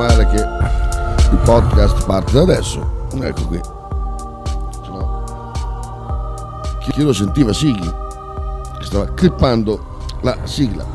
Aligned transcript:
male 0.00 0.26
che 0.28 0.40
il 1.30 1.38
podcast 1.44 2.06
parte 2.06 2.32
da 2.32 2.40
adesso. 2.40 3.08
Ecco 3.20 3.46
qui. 3.48 3.60
Sennò... 4.82 5.52
Chi 6.78 7.02
lo 7.02 7.12
sentiva 7.12 7.52
Sigli 7.52 7.86
stava 8.80 9.12
clippando 9.12 9.98
la 10.22 10.38
sigla. 10.44 10.86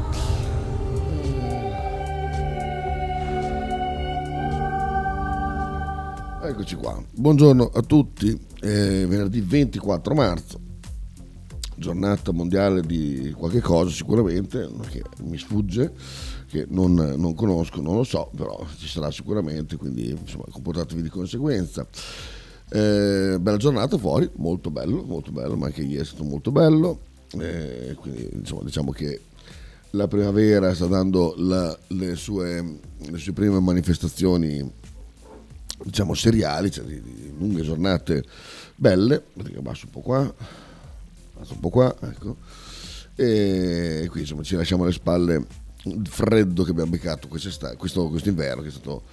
Eccoci 6.42 6.76
qua. 6.76 6.99
Buongiorno 7.12 7.69
a 7.76 7.81
tutti. 7.81 8.29
Eh, 8.60 9.06
venerdì 9.08 9.40
24 9.42 10.15
marzo 10.15 10.63
giornata 11.76 12.31
mondiale 12.31 12.81
di 12.81 13.33
qualche 13.37 13.60
cosa 13.60 13.92
sicuramente, 13.92 14.69
che 14.90 15.03
mi 15.24 15.37
sfugge, 15.37 15.94
che 16.55 16.66
non, 16.70 16.94
non, 16.94 17.35
conosco, 17.35 17.81
non 17.81 17.95
lo 17.95 18.03
so, 18.03 18.31
però 18.35 18.66
ci 18.77 18.88
sarà 18.88 19.12
sicuramente, 19.12 19.76
quindi 19.76 20.09
insomma, 20.09 20.45
comportatevi 20.49 21.02
di 21.02 21.09
conseguenza. 21.09 21.85
Eh, 22.70 23.38
bella 23.39 23.57
giornata 23.57 23.98
fuori, 23.98 24.29
molto 24.35 24.71
bello, 24.71 25.03
molto 25.03 25.31
bello, 25.31 25.55
ma 25.55 25.65
anche 25.65 25.81
ieri 25.81 26.02
è 26.02 26.05
stato 26.05 26.23
molto 26.23 26.52
bello, 26.52 26.99
eh, 27.39 27.95
quindi 27.99 28.29
insomma, 28.34 28.63
diciamo 28.63 28.91
che 28.91 29.21
la 29.91 30.07
primavera 30.07 30.73
sta 30.73 30.88
dando 30.88 31.35
la, 31.38 31.77
le, 31.88 32.15
sue, 32.15 32.79
le, 32.98 33.17
sue, 33.17 33.34
prime 33.34 33.59
manifestazioni 33.59 34.71
diciamo 35.84 36.13
seriali, 36.13 36.71
cioè 36.71 36.85
di, 36.85 37.01
di 37.01 37.34
lunghe 37.37 37.62
giornate 37.62 38.23
belle, 38.76 39.23
basso 39.59 39.85
un 39.85 39.91
po' 39.91 39.99
qua, 40.01 40.20
un 40.21 41.59
po' 41.59 41.70
qua, 41.70 41.95
ecco. 42.01 42.37
E 43.17 44.07
qui 44.09 44.21
insomma 44.21 44.43
ci 44.43 44.55
lasciamo 44.55 44.84
alle 44.84 44.91
spalle 44.91 45.45
freddo 46.03 46.63
che 46.63 46.71
abbiamo 46.71 46.91
beccato 46.91 47.27
questo, 47.27 47.70
questo 47.77 48.30
inverno 48.30 48.62
che 48.62 48.70
è 48.70 48.71
stato 48.71 49.03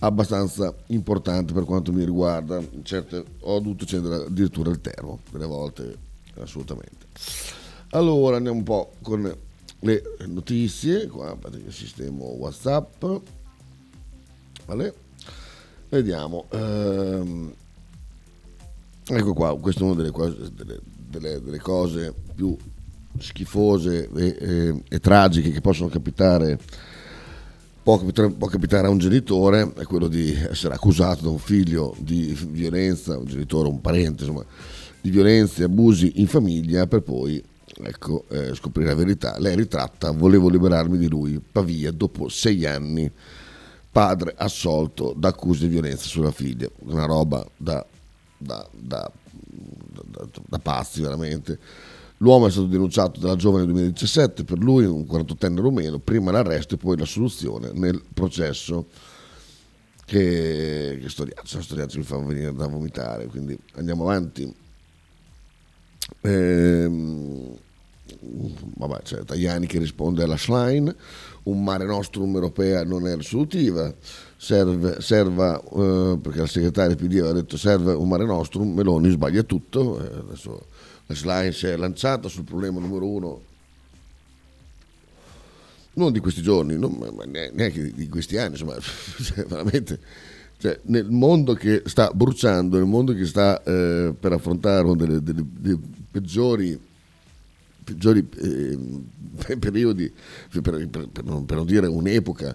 abbastanza 0.00 0.74
importante 0.86 1.52
per 1.52 1.64
quanto 1.64 1.92
mi 1.92 2.04
riguarda. 2.04 2.62
Certe, 2.82 3.24
ho 3.40 3.58
dovuto 3.58 3.84
accendere 3.84 4.26
addirittura 4.26 4.70
il 4.70 4.80
termo, 4.80 5.20
delle 5.30 5.46
volte 5.46 5.96
assolutamente. 6.38 7.06
Allora 7.90 8.36
andiamo 8.36 8.58
un 8.58 8.64
po' 8.64 8.92
con 9.02 9.36
le 9.80 10.02
notizie, 10.26 11.06
qua 11.06 11.36
il 11.52 11.72
sistema 11.72 12.24
Whatsapp. 12.24 13.04
Vale. 14.66 14.94
Vediamo. 15.88 16.46
Ehm, 16.50 17.52
ecco 19.06 19.32
qua, 19.32 19.58
questa 19.58 19.80
è 19.80 19.84
una 19.84 19.94
delle 19.94 20.10
cose, 20.10 20.52
delle, 20.52 20.80
delle, 20.84 21.40
delle 21.40 21.58
cose 21.58 22.12
più 22.34 22.54
schifose 23.20 24.08
e, 24.14 24.36
e, 24.38 24.82
e, 24.88 25.00
tragiche 25.00 25.50
che 25.50 25.60
possono 25.60 25.88
capitare 25.88 26.58
può, 27.82 27.98
può, 27.98 28.48
capitare 28.48 28.86
a 28.86 28.90
un 28.90 28.98
genitore 28.98 29.72
è 29.76 29.84
quello 29.84 30.08
di 30.08 30.32
essere 30.32 30.74
accusato 30.74 31.24
da 31.24 31.30
un 31.30 31.38
figlio 31.38 31.94
di 31.98 32.36
violenza, 32.50 33.16
un 33.16 33.24
genitore, 33.24 33.68
un 33.68 33.80
parente, 33.80 34.24
insomma, 34.24 34.44
di 35.00 35.10
violenze 35.10 35.62
e 35.62 35.64
abusi 35.64 36.12
in 36.16 36.26
famiglia 36.26 36.86
per 36.86 37.02
poi 37.02 37.42
ecco, 37.82 38.24
eh, 38.28 38.54
scoprire 38.54 38.90
la 38.90 38.94
verità. 38.94 39.36
Lei 39.38 39.56
ritratta, 39.56 40.10
volevo 40.10 40.48
liberarmi 40.48 40.98
di 40.98 41.08
lui, 41.08 41.40
Pavia, 41.40 41.90
dopo 41.90 42.28
sei 42.28 42.66
anni, 42.66 43.10
padre 43.90 44.34
assolto 44.36 45.14
da 45.16 45.28
accuse 45.28 45.66
di 45.66 45.68
violenza 45.68 46.06
sulla 46.06 46.30
figlia, 46.30 46.68
una 46.80 47.06
roba 47.06 47.46
da, 47.56 47.84
da, 48.36 48.68
da 48.72 49.10
da, 50.48 50.58
pazzi 50.58 51.00
veramente. 51.00 51.58
L'uomo 52.18 52.48
è 52.48 52.50
stato 52.50 52.66
denunciato 52.66 53.20
dalla 53.20 53.36
giovane 53.36 53.64
nel 53.64 53.72
2017, 53.72 54.44
per 54.44 54.58
lui 54.58 54.84
un 54.84 55.02
48enne 55.02 55.56
rumeno, 55.56 55.98
prima 55.98 56.32
l'arresto 56.32 56.74
e 56.74 56.78
poi 56.78 56.96
la 56.96 57.04
soluzione 57.04 57.70
nel 57.72 58.02
processo 58.12 58.86
che, 60.04 60.98
che 61.00 61.08
storiaccia, 61.08 61.60
storiaccia 61.60 61.98
mi 61.98 62.04
fa 62.04 62.16
venire 62.18 62.52
da 62.52 62.66
vomitare, 62.66 63.26
quindi 63.26 63.56
andiamo 63.74 64.02
avanti. 64.04 64.52
Ehm, 66.22 67.56
vabbè, 68.76 69.02
c'è 69.02 69.24
Tajani 69.24 69.66
che 69.66 69.78
risponde 69.78 70.24
alla 70.24 70.36
Schlein, 70.36 70.92
un 71.44 71.62
mare 71.62 71.84
nostrum 71.84 72.34
europea 72.34 72.82
non 72.84 73.06
è 73.06 73.14
risolutiva, 73.14 73.94
serve, 74.36 75.00
serva, 75.00 75.60
eh, 75.60 76.18
perché 76.20 76.38
la 76.38 76.46
segretaria 76.46 76.96
PD 76.96 77.18
aveva 77.18 77.32
detto 77.32 77.56
serve 77.56 77.92
un 77.92 78.08
mare 78.08 78.24
nostrum, 78.24 78.72
Meloni 78.72 79.10
sbaglia 79.10 79.42
tutto, 79.42 80.00
eh, 80.00 80.18
adesso 80.18 80.66
la 81.08 81.14
Schlein 81.14 81.52
si 81.52 81.66
è 81.66 81.76
lanciata 81.76 82.28
sul 82.28 82.44
problema 82.44 82.78
numero 82.80 83.06
uno, 83.06 83.40
non 85.94 86.12
di 86.12 86.20
questi 86.20 86.42
giorni, 86.42 86.76
non, 86.76 86.96
neanche 87.52 87.92
di 87.92 88.08
questi 88.08 88.36
anni, 88.36 88.52
insomma, 88.52 88.76
cioè, 89.24 89.44
veramente, 89.46 89.98
cioè, 90.58 90.78
nel 90.84 91.10
mondo 91.10 91.54
che 91.54 91.82
sta 91.86 92.10
bruciando, 92.12 92.76
nel 92.76 92.86
mondo 92.86 93.14
che 93.14 93.24
sta 93.24 93.62
eh, 93.62 94.14
per 94.18 94.32
affrontare 94.32 94.84
uno 94.84 94.96
delle, 94.96 95.22
delle, 95.22 95.44
delle 95.44 95.78
peggiori 96.10 96.86
peggiori 97.88 98.28
eh, 98.36 99.56
periodi, 99.58 100.12
per, 100.60 100.88
per, 100.88 101.24
non, 101.24 101.46
per, 101.46 101.56
non, 101.56 101.64
dire 101.64 101.86
un'epoca 101.86 102.54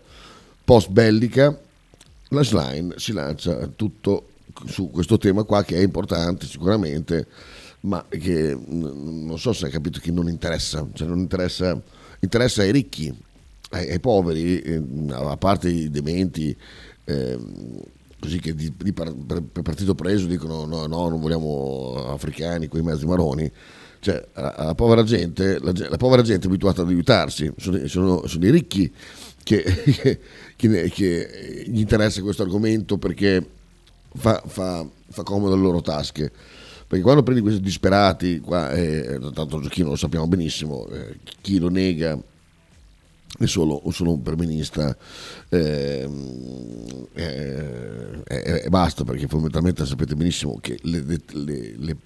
post 0.63 0.91
bellica, 0.91 1.59
la 2.29 2.43
Slime 2.43 2.93
si 2.97 3.13
lancia 3.13 3.67
tutto 3.75 4.29
su 4.65 4.91
questo 4.91 5.17
tema 5.17 5.41
qua 5.43 5.63
che 5.63 5.77
è 5.77 5.81
importante 5.81 6.45
sicuramente, 6.45 7.25
ma 7.83 8.05
che 8.07 8.57
non 8.65 9.37
so 9.37 9.53
se 9.53 9.65
hai 9.65 9.71
capito 9.71 9.99
che 9.99 10.11
non 10.11 10.27
interessa, 10.29 10.87
cioè 10.93 11.07
non 11.07 11.19
interessa, 11.19 11.79
interessa 12.19 12.61
ai 12.61 12.71
ricchi, 12.71 13.13
ai, 13.69 13.91
ai 13.91 13.99
poveri, 13.99 14.59
eh, 14.61 14.81
a 15.09 15.37
parte 15.37 15.69
i 15.69 15.89
dementi. 15.89 16.55
Eh, 17.05 17.37
così 18.19 18.39
che 18.39 18.55
di, 18.55 18.71
di 18.77 18.93
per, 18.93 19.13
partito 19.61 19.95
preso 19.95 20.27
dicono 20.27 20.65
no, 20.65 20.87
no, 20.87 21.09
non 21.09 21.19
vogliamo 21.19 22.07
africani, 22.13 22.67
quei 22.67 22.81
mezzi 22.81 23.05
maroni, 23.05 23.51
cioè, 23.99 24.25
la, 24.35 24.55
la, 24.57 24.75
povera 24.75 25.03
gente, 25.03 25.59
la, 25.59 25.73
la, 25.75 25.97
povera 25.97 26.21
gente 26.21 26.45
è 26.45 26.49
abituata 26.49 26.83
ad 26.83 26.87
aiutarsi, 26.87 27.51
sono, 27.57 27.85
sono, 27.87 28.27
sono 28.27 28.45
i 28.45 28.49
ricchi 28.49 28.89
che, 29.43 29.61
che, 29.63 30.19
che, 30.55 30.89
che, 30.89 31.63
gli 31.67 31.79
interessa 31.79 32.21
questo 32.21 32.43
argomento 32.43 32.97
perché 32.97 33.45
fa, 34.15 34.41
fa, 34.45 34.87
fa 35.09 35.23
comodo 35.23 35.53
alle 35.53 35.63
loro 35.63 35.81
tasche. 35.81 36.31
Perché 36.93 37.07
quando 37.07 37.23
prendi 37.23 37.41
questi 37.41 37.59
disperati, 37.59 38.39
qua, 38.39 38.69
eh, 38.69 39.17
tanto 39.33 39.59
Giochino 39.59 39.89
lo 39.89 39.95
sappiamo 39.95 40.27
benissimo, 40.27 40.87
eh, 40.89 41.17
chi 41.41 41.57
lo 41.57 41.69
nega 41.69 42.15
è 43.39 43.45
solo, 43.47 43.81
solo 43.89 44.11
un 44.11 44.21
perbenista 44.21 44.95
eh, 45.49 46.07
eh, 47.15 48.21
eh, 48.27 48.69
basta 48.69 49.03
perché 49.03 49.25
fondamentalmente 49.25 49.87
sapete 49.87 50.15
benissimo 50.15 50.59
che 50.61 50.77
le, 50.83 51.03
le, 51.31 51.75
le, 51.75 51.97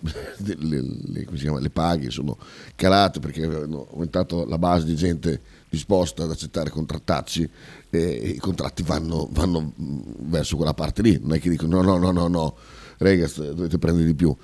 le, 0.55 1.69
paghe 1.69 2.09
sono 2.09 2.37
calate 2.73 3.19
perché 3.19 3.43
hanno 3.43 3.89
aumentato 3.91 4.45
la 4.45 4.57
base 4.57 4.85
di 4.85 4.95
gente 4.95 5.41
disposta 5.67 6.23
ad 6.23 6.31
accettare 6.31 6.69
contrattacci 6.69 7.49
e 7.89 7.99
i 7.99 8.37
contratti 8.37 8.83
vanno, 8.83 9.27
vanno 9.31 9.73
verso 10.19 10.55
quella 10.55 10.73
parte 10.73 11.01
lì. 11.01 11.19
Non 11.21 11.33
è 11.33 11.41
che 11.41 11.49
dicono 11.49 11.81
no 11.81 11.97
no 11.97 12.09
no 12.09 12.11
no 12.11 12.27
no 12.29 12.55
ragazzi 12.97 13.41
dovete 13.41 13.77
prendere 13.77 14.05
di 14.05 14.15
più. 14.15 14.35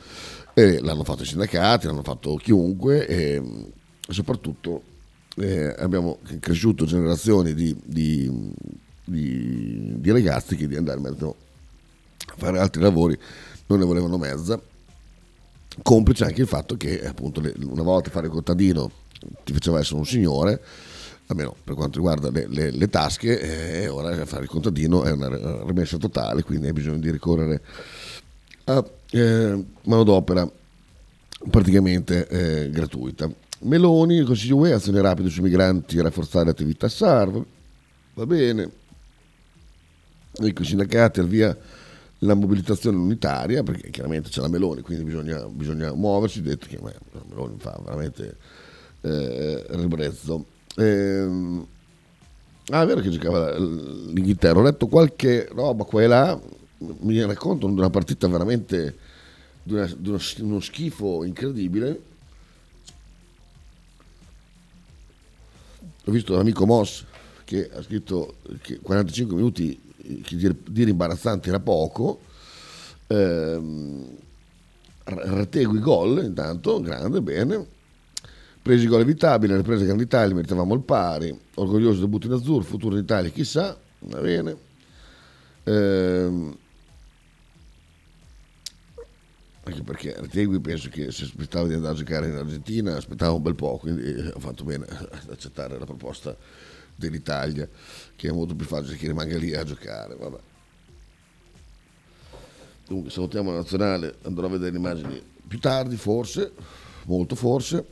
E 0.54 0.80
l'hanno 0.80 1.04
fatto 1.04 1.24
i 1.24 1.26
sindacati 1.26 1.88
l'hanno 1.88 2.04
fatto 2.04 2.36
chiunque 2.36 3.08
e 3.08 3.42
soprattutto 4.08 4.84
eh, 5.38 5.74
abbiamo 5.80 6.20
cresciuto 6.40 6.86
generazioni 6.86 7.54
di, 7.54 7.76
di, 7.84 8.54
di, 9.04 9.94
di, 10.00 10.12
ragazzi 10.12 10.56
che 10.56 10.68
di 10.68 10.76
andare 10.76 11.00
a 11.00 11.34
fare 12.38 12.60
altri 12.60 12.82
lavori 12.82 13.18
non 13.68 13.80
ne 13.80 13.86
volevano 13.86 14.18
mezza, 14.18 14.62
complice 15.82 16.26
anche 16.26 16.42
il 16.42 16.48
fatto 16.48 16.78
che 16.78 17.06
appunto 17.06 17.42
una 17.64 17.82
volta 17.82 18.12
fare 18.12 18.28
il 18.28 18.32
contadino 18.32 18.92
ti 19.44 19.54
faceva 19.54 19.80
essere 19.80 19.98
un 19.98 20.06
signore, 20.06 20.62
almeno 21.28 21.56
per 21.64 21.76
quanto 21.76 21.98
riguarda 21.98 22.30
le, 22.30 22.48
le, 22.48 22.72
le 22.72 22.90
tasche, 22.90 23.40
e 23.40 23.84
eh, 23.84 23.88
ora 23.88 24.26
fare 24.26 24.44
il 24.44 24.50
contadino 24.50 25.04
è 25.04 25.12
una 25.12 25.64
rimessa 25.66 25.98
totale, 25.98 26.44
quindi 26.44 26.68
hai 26.68 26.74
bisogno 26.74 27.00
di 27.00 27.10
ricorrere 27.10 27.62
a 28.66 28.84
eh, 29.12 29.66
manodopera 29.84 30.50
praticamente 31.50 32.28
eh, 32.28 32.70
gratuita. 32.70 33.30
Meloni, 33.60 34.16
il 34.16 34.26
Consiglio 34.26 34.58
UE, 34.58 34.74
azioni 34.74 35.00
rapide 35.02 35.30
sui 35.30 35.44
migranti 35.44 36.00
rafforzare 36.02 36.46
l'attività 36.46 36.88
SAR, 36.88 37.42
va 38.14 38.26
bene. 38.26 38.70
Ecco, 40.36 40.62
i 40.62 40.66
sindacati 40.66 41.20
al 41.20 41.28
via 41.28 41.56
la 42.20 42.34
mobilitazione 42.34 42.98
unitaria, 42.98 43.64
perché 43.64 43.90
chiaramente 43.90 44.30
c'è 44.30 44.42
la 44.42 44.48
Meloni, 44.48 44.82
quindi 44.82 45.04
bisogna, 45.04 45.46
bisogna 45.48 45.94
muoversi, 45.94 46.42
detto 46.42 46.68
che 46.68 46.78
beh, 46.78 46.96
la 47.12 47.22
Meloni 47.30 47.56
fa 47.58 47.80
veramente 47.84 48.38
eh, 49.02 49.66
ribrezzo. 49.70 50.46
Eh, 50.76 51.66
ah, 52.70 52.82
è 52.82 52.86
vero 52.86 53.02
che 53.02 53.10
giocava 53.10 53.58
l'Inghilterra, 53.58 54.60
ho 54.60 54.64
letto 54.64 54.88
qualche 54.88 55.48
roba 55.52 55.84
qua 55.84 56.02
e 56.02 56.08
là, 56.08 56.40
mi 57.00 57.24
racconto 57.26 57.68
di 57.68 57.74
una 57.74 57.90
partita 57.90 58.28
veramente 58.28 58.98
di, 59.64 59.74
una, 59.74 59.86
di 59.86 60.10
uno, 60.10 60.20
uno 60.40 60.60
schifo 60.60 61.24
incredibile 61.24 62.02
ho 66.06 66.12
visto 66.12 66.36
l'amico 66.36 66.66
Moss 66.66 67.06
che 67.46 67.70
ha 67.74 67.82
scritto 67.82 68.36
che 68.62 68.80
45 68.80 69.36
minuti 69.36 69.80
che 70.24 70.36
dire, 70.36 70.56
dire 70.68 70.90
imbarazzante 70.90 71.50
era 71.50 71.60
poco. 71.60 72.20
Ehm, 73.08 74.18
Retegui 75.06 75.80
gol 75.80 76.24
intanto, 76.24 76.80
grande, 76.80 77.22
bene. 77.22 77.66
Presi 78.62 78.88
gol 78.88 79.02
evitabile, 79.02 79.58
ripresa 79.58 79.84
Grande 79.84 80.04
Italia, 80.04 80.34
meritavamo 80.34 80.74
il 80.74 80.82
pari. 80.82 81.38
Orgoglioso 81.56 82.00
debutto 82.00 82.28
in 82.28 82.34
azzurro, 82.34 82.64
futuro 82.64 82.96
d'Italia 82.96 83.30
chissà, 83.30 83.78
va 84.00 84.22
bene. 84.22 84.56
Ehm, 85.64 86.58
anche 90.04 90.12
perché 90.12 90.22
Retegui 90.22 90.60
penso 90.60 90.90
che 90.90 91.12
se 91.12 91.24
aspettava 91.24 91.68
di 91.68 91.74
andare 91.74 91.94
a 91.94 91.98
giocare 91.98 92.28
in 92.28 92.36
Argentina 92.36 92.96
aspettava 92.96 93.34
un 93.34 93.42
bel 93.42 93.56
po', 93.56 93.78
quindi 93.78 94.32
ho 94.34 94.40
fatto 94.40 94.64
bene 94.64 94.86
ad 94.86 95.30
accettare 95.30 95.80
la 95.80 95.86
proposta 95.86 96.36
dell'Italia, 96.96 97.68
che 98.16 98.28
è 98.28 98.32
molto 98.32 98.56
più 98.56 98.66
facile 98.66 98.98
che 98.98 99.08
rimanga 99.08 99.38
lì 99.38 99.54
a 99.54 99.64
giocare. 99.64 100.16
Vabbè. 100.16 100.38
Dunque 102.88 103.10
salutiamo 103.10 103.52
la 103.52 103.58
nazionale, 103.58 104.16
andrò 104.24 104.48
a 104.48 104.50
vedere 104.50 104.72
le 104.72 104.78
immagini 104.78 105.22
più 105.48 105.60
tardi, 105.60 105.96
forse, 105.96 106.52
molto 107.06 107.36
forse, 107.36 107.86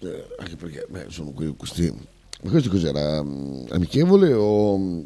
eh, 0.00 0.26
anche 0.38 0.56
perché 0.56 0.86
beh, 0.88 1.06
sono 1.08 1.32
questi... 1.32 2.16
Ma 2.40 2.50
questo 2.50 2.70
cos'era? 2.70 3.20
Mm, 3.20 3.64
amichevole 3.70 4.32
o 4.32 4.78
mm, 4.78 5.02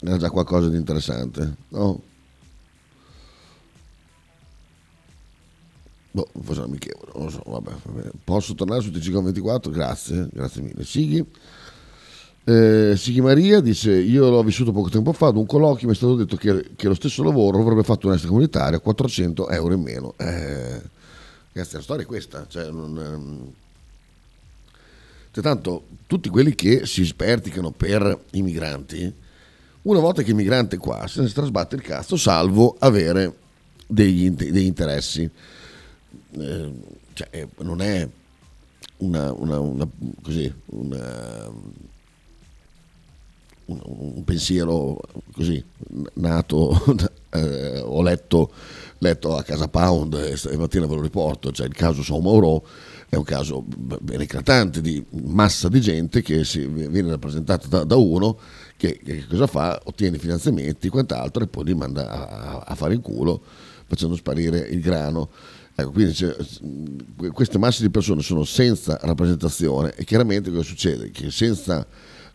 era 0.00 0.16
già 0.16 0.30
qualcosa 0.30 0.70
di 0.70 0.76
interessante? 0.76 1.54
No? 1.68 2.00
Boh, 6.12 6.26
forse 6.42 6.62
amichevole, 6.62 7.12
non 7.14 7.24
lo 7.24 7.30
so, 7.30 7.42
vabbè, 7.46 7.70
vabbè. 7.84 8.10
Posso 8.24 8.54
tornare 8.54 8.80
su 8.80 8.90
TG24? 8.90 9.70
Grazie, 9.70 10.28
grazie 10.32 10.62
mille. 10.62 10.84
Sighi. 10.84 11.24
Eh, 12.42 12.94
Sighi 12.96 13.20
Maria 13.20 13.60
dice: 13.60 13.92
Io 13.92 14.28
l'ho 14.28 14.42
vissuto 14.42 14.72
poco 14.72 14.88
tempo 14.88 15.12
fa 15.12 15.28
ad 15.28 15.36
un 15.36 15.46
colloquio. 15.46 15.86
Mi 15.86 15.92
è 15.92 15.96
stato 15.96 16.16
detto 16.16 16.36
che, 16.36 16.70
che 16.74 16.88
lo 16.88 16.94
stesso 16.94 17.22
lavoro 17.22 17.60
avrebbe 17.60 17.84
fatto 17.84 18.08
un 18.08 18.14
extracomunitario 18.14 18.78
a 18.78 18.80
400 18.80 19.50
euro 19.50 19.74
in 19.74 19.82
meno. 19.82 20.14
Eh, 20.16 20.82
ragazzi, 21.52 21.74
la 21.76 21.82
storia 21.82 22.02
è 22.02 22.06
questa. 22.06 22.44
Cioè, 22.48 22.70
non, 22.70 22.98
ehm, 22.98 23.52
cioè, 25.30 25.44
tanto 25.44 25.84
tutti 26.08 26.28
quelli 26.28 26.56
che 26.56 26.86
si 26.86 27.04
sperticano 27.04 27.70
per 27.70 28.18
i 28.32 28.42
migranti, 28.42 29.12
una 29.82 30.00
volta 30.00 30.22
che 30.22 30.30
il 30.30 30.36
migrante 30.36 30.74
è 30.74 30.78
qua, 30.80 31.06
se 31.06 31.22
ne 31.22 31.30
trasbatte 31.30 31.76
il 31.76 31.82
cazzo, 31.82 32.16
salvo 32.16 32.74
avere 32.80 33.32
degli, 33.86 34.28
degli 34.30 34.64
interessi. 34.64 35.30
Eh, 36.38 36.72
cioè, 37.12 37.48
non 37.58 37.82
è 37.82 38.08
una, 38.98 39.32
una, 39.32 39.58
una, 39.58 39.88
così, 40.22 40.52
un, 40.66 41.50
un 43.66 44.24
pensiero 44.24 45.00
così 45.32 45.62
nato, 46.14 46.82
eh, 47.30 47.80
ho 47.80 48.02
letto, 48.02 48.52
letto, 48.98 49.36
a 49.36 49.42
casa 49.42 49.68
Pound 49.68 50.14
e 50.14 50.36
stamattina 50.36 50.86
ve 50.86 50.94
lo 50.94 51.02
riporto, 51.02 51.52
cioè 51.52 51.66
il 51.66 51.74
caso 51.74 52.02
Sao 52.02 52.64
è 53.08 53.16
un 53.16 53.24
caso 53.24 53.62
ben 53.66 54.20
eclatante 54.20 54.80
di 54.80 55.04
massa 55.10 55.68
di 55.68 55.80
gente 55.80 56.22
che 56.22 56.42
viene 56.44 57.10
rappresentata 57.10 57.66
da, 57.66 57.84
da 57.84 57.96
uno 57.96 58.38
che, 58.76 59.00
che, 59.04 59.26
cosa 59.26 59.46
fa? 59.46 59.80
Ottiene 59.84 60.16
finanziamenti 60.16 60.86
e 60.86 60.90
quant'altro 60.90 61.42
e 61.42 61.48
poi 61.48 61.64
li 61.64 61.74
manda 61.74 62.08
a, 62.08 62.58
a 62.66 62.74
fare 62.74 62.94
in 62.94 63.00
culo 63.00 63.42
facendo 63.86 64.14
sparire 64.14 64.60
il 64.60 64.80
grano. 64.80 65.28
Ecco, 65.80 65.92
quindi 65.92 66.14
queste 67.32 67.58
masse 67.58 67.82
di 67.82 67.90
persone 67.90 68.22
sono 68.22 68.44
senza 68.44 68.98
rappresentazione 69.02 69.94
e 69.94 70.04
chiaramente 70.04 70.50
cosa 70.50 70.62
succede? 70.62 71.10
Che 71.10 71.30
senza 71.30 71.86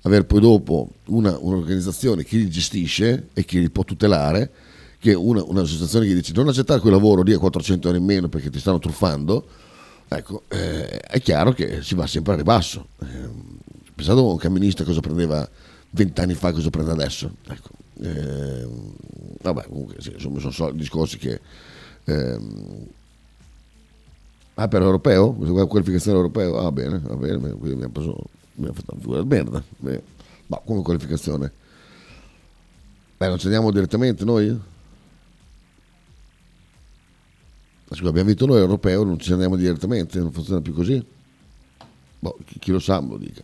aver 0.01 0.25
poi 0.25 0.39
dopo 0.39 0.89
una, 1.07 1.37
un'organizzazione 1.37 2.23
che 2.23 2.37
li 2.37 2.49
gestisce 2.49 3.29
e 3.33 3.45
che 3.45 3.59
li 3.59 3.69
può 3.69 3.83
tutelare, 3.83 4.51
che 4.99 5.13
una, 5.13 5.43
un'associazione 5.43 6.07
che 6.07 6.13
dice 6.13 6.33
non 6.33 6.47
accettare 6.47 6.79
quel 6.79 6.93
lavoro 6.93 7.21
lì 7.21 7.33
a 7.33 7.39
400 7.39 7.87
euro 7.87 7.99
in 7.99 8.05
meno 8.05 8.29
perché 8.29 8.49
ti 8.49 8.59
stanno 8.59 8.79
truffando, 8.79 9.47
ecco, 10.07 10.43
eh, 10.47 10.99
è 10.99 11.21
chiaro 11.21 11.53
che 11.53 11.81
si 11.81 11.95
va 11.95 12.07
sempre 12.07 12.33
a 12.33 12.37
ribasso. 12.37 12.87
Eh, 13.01 13.53
pensate 13.93 14.19
un 14.19 14.37
camminista 14.37 14.83
cosa 14.83 14.99
prendeva 15.01 15.47
vent'anni 15.91 16.33
fa 16.33 16.49
e 16.49 16.53
cosa 16.53 16.69
prende 16.69 16.91
adesso. 16.91 17.31
Ecco, 17.47 17.69
eh, 18.01 18.67
vabbè, 19.41 19.67
comunque 19.67 19.95
sì, 19.99 20.11
insomma, 20.13 20.39
sono 20.51 20.71
discorsi 20.71 21.17
che... 21.17 21.39
Ehm, 22.05 22.87
ah, 24.55 24.67
per 24.67 24.81
l'europeo? 24.81 25.33
Qualificazione 25.67 26.17
europeo? 26.17 26.57
Ah, 26.59 26.71
bene, 26.71 26.99
va 26.99 27.15
bene, 27.15 27.37
quindi 27.37 27.71
abbiamo 27.71 27.93
preso 27.93 28.15
abbiamo 28.57 28.73
fatto 28.73 28.91
una 28.93 29.01
figura 29.01 29.21
di 29.21 29.27
merda. 29.27 29.63
Beh, 29.77 30.01
ma 30.47 30.61
come 30.63 30.81
qualificazione? 30.81 31.51
Beh, 33.17 33.27
non 33.27 33.37
ci 33.37 33.45
andiamo 33.45 33.71
direttamente 33.71 34.25
noi? 34.25 34.73
Scusa, 37.87 38.09
abbiamo 38.09 38.27
vinto 38.27 38.45
noi 38.45 38.57
l'europeo, 38.57 39.03
non 39.03 39.19
ci 39.19 39.31
andiamo 39.31 39.55
direttamente, 39.55 40.19
non 40.19 40.31
funziona 40.31 40.59
più 40.59 40.73
così? 40.73 41.05
Boh, 42.19 42.37
chi, 42.45 42.59
chi 42.59 42.71
lo 42.71 42.79
sa 42.79 42.99
me 42.99 43.09
lo 43.09 43.17
dica. 43.17 43.41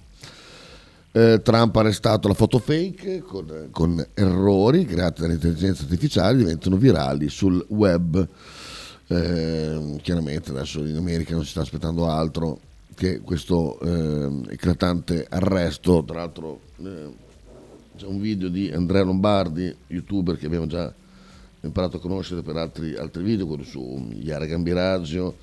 Eh, 1.13 1.41
Trump 1.43 1.75
ha 1.75 1.79
arrestato 1.81 2.27
la 2.27 2.33
foto 2.33 2.57
fake 2.57 3.21
con, 3.21 3.67
con 3.71 4.05
errori 4.13 4.85
creati 4.85 5.21
dall'intelligenza 5.21 5.83
artificiale, 5.83 6.37
diventano 6.37 6.77
virali 6.77 7.29
sul 7.29 7.63
web. 7.69 8.27
Eh, 9.11 9.99
chiaramente 10.01 10.51
adesso 10.51 10.85
in 10.85 10.95
America 10.95 11.33
non 11.33 11.43
si 11.43 11.49
sta 11.49 11.59
aspettando 11.59 12.07
altro 12.07 12.61
che 12.95 13.19
questo 13.19 13.77
eh, 13.81 14.53
eclatante 14.53 15.25
arresto, 15.29 16.01
tra 16.05 16.19
l'altro 16.19 16.61
eh, 16.77 17.13
c'è 17.97 18.05
un 18.05 18.21
video 18.21 18.47
di 18.47 18.71
Andrea 18.71 19.03
Lombardi, 19.03 19.75
youtuber 19.87 20.37
che 20.37 20.45
abbiamo 20.45 20.65
già 20.65 20.93
imparato 21.59 21.97
a 21.97 21.99
conoscere 21.99 22.41
per 22.41 22.55
altri, 22.55 22.95
altri 22.95 23.21
video, 23.21 23.47
quello 23.47 23.65
su 23.65 24.07
Iara 24.13 24.45
Gambiraggio 24.45 25.35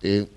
e 0.00 0.28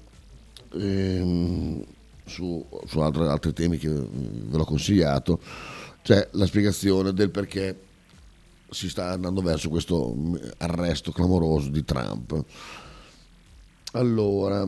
ehm, 0.74 1.84
su, 2.26 2.64
su 2.86 3.00
altri, 3.00 3.24
altri 3.24 3.54
temi 3.54 3.80
che 3.80 3.90
ve 3.90 4.56
l'ho 4.56 4.66
consigliato, 4.66 5.40
c'è 6.04 6.28
la 6.34 6.46
spiegazione 6.46 7.12
del 7.12 7.32
perché 7.32 7.90
si 8.72 8.88
sta 8.88 9.10
andando 9.10 9.42
verso 9.42 9.70
questo 9.70 10.16
arresto 10.58 11.12
clamoroso 11.12 11.70
di 11.70 11.84
Trump. 11.84 12.42
Allora, 13.92 14.68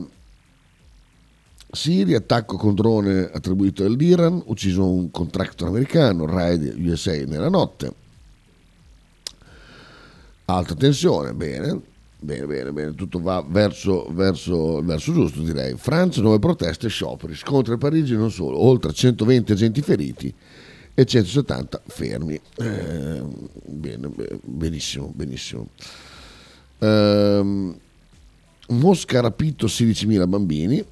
Siria, 1.70 2.18
attacco 2.18 2.56
con 2.56 2.74
drone 2.74 3.30
attribuito 3.32 3.82
all'Iran, 3.82 4.42
ucciso 4.44 4.86
un 4.86 5.10
contractor 5.10 5.68
americano, 5.68 6.26
raid 6.26 6.74
USA 6.78 7.14
nella 7.24 7.48
notte. 7.48 7.92
Alta 10.44 10.74
tensione, 10.74 11.32
bene, 11.32 11.80
bene, 12.18 12.46
bene, 12.46 12.72
bene, 12.72 12.94
tutto 12.94 13.22
va 13.22 13.42
verso, 13.48 14.06
verso, 14.10 14.82
verso 14.82 15.14
giusto 15.14 15.40
direi. 15.40 15.76
Francia, 15.78 16.20
nuove 16.20 16.38
proteste, 16.38 16.88
scioperi, 16.88 17.34
scontri 17.34 17.72
a 17.72 17.78
Parigi 17.78 18.14
non 18.14 18.30
solo, 18.30 18.62
oltre 18.62 18.92
120 18.92 19.52
agenti 19.52 19.80
feriti 19.80 20.34
e 20.94 21.04
170 21.04 21.82
fermi. 21.86 22.40
Eh, 22.56 23.22
bene, 23.66 24.10
benissimo, 24.42 25.12
benissimo. 25.14 25.68
Eh, 26.78 27.74
Mosca 28.68 29.18
ha 29.18 29.22
rapito 29.22 29.66
16.000 29.66 30.26
bambini, 30.26 30.84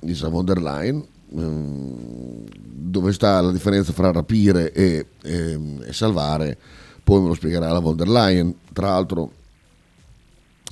dice 0.00 0.28
von 0.28 0.44
der 0.44 0.60
Leyen, 0.60 1.04
ehm, 1.34 2.44
dove 2.52 3.12
sta 3.12 3.40
la 3.40 3.52
differenza 3.52 3.92
fra 3.92 4.12
rapire 4.12 4.72
e, 4.72 5.06
e, 5.22 5.58
e, 5.86 5.92
salvare, 5.92 6.58
poi 7.02 7.22
me 7.22 7.28
lo 7.28 7.34
spiegherà 7.34 7.72
la 7.72 7.78
von 7.78 7.96
der 7.96 8.08
Leyen, 8.08 8.54
tra 8.72 8.88
l'altro 8.88 9.32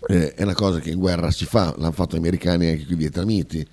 eh, 0.08 0.34
è 0.34 0.42
una 0.42 0.54
cosa 0.54 0.80
che 0.80 0.90
in 0.90 0.98
guerra 0.98 1.30
si 1.30 1.46
fa, 1.46 1.74
l'hanno 1.78 1.92
fatto 1.92 2.16
gli 2.16 2.20
americani 2.20 2.68
anche 2.68 2.84
qui 2.84 2.94
i 2.94 2.98
vietnamiti, 2.98 3.66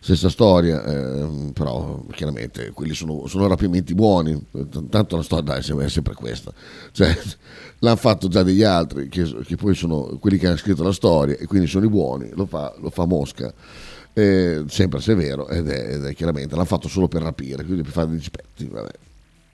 stessa 0.00 0.30
storia, 0.30 0.82
eh, 0.84 1.52
però 1.52 2.04
chiaramente 2.12 2.70
quelli 2.70 2.94
sono, 2.94 3.26
sono, 3.26 3.46
rapimenti 3.46 3.94
buoni, 3.94 4.46
tanto 4.88 5.16
la 5.16 5.22
storia 5.22 5.56
è 5.56 5.88
sempre 5.88 6.14
questa, 6.14 6.52
cioè, 6.92 7.16
l'hanno 7.80 7.96
fatto 7.96 8.28
già 8.28 8.42
degli 8.42 8.62
altri 8.62 9.08
che, 9.08 9.24
che, 9.44 9.56
poi 9.56 9.74
sono 9.74 10.16
quelli 10.18 10.38
che 10.38 10.46
hanno 10.46 10.56
scritto 10.56 10.82
la 10.82 10.92
storia 10.92 11.36
e 11.36 11.46
quindi 11.46 11.66
sono 11.66 11.84
i 11.84 11.90
buoni, 11.90 12.30
lo 12.34 12.46
fa, 12.46 12.74
lo 12.78 12.90
fa 12.90 13.04
Mosca 13.04 13.52
eh, 14.12 14.64
sempre 14.68 15.00
severo 15.00 15.48
ed 15.48 15.68
è, 15.68 15.94
ed 15.94 16.04
è, 16.04 16.14
chiaramente 16.14 16.56
l'ha 16.56 16.64
fatto 16.64 16.88
solo 16.88 17.08
per 17.08 17.22
rapire, 17.22 17.64
quindi 17.64 17.82
per 17.82 17.92
fare 17.92 18.08
dei 18.08 18.18
dispetti. 18.18 18.66
Vabbè. 18.66 18.90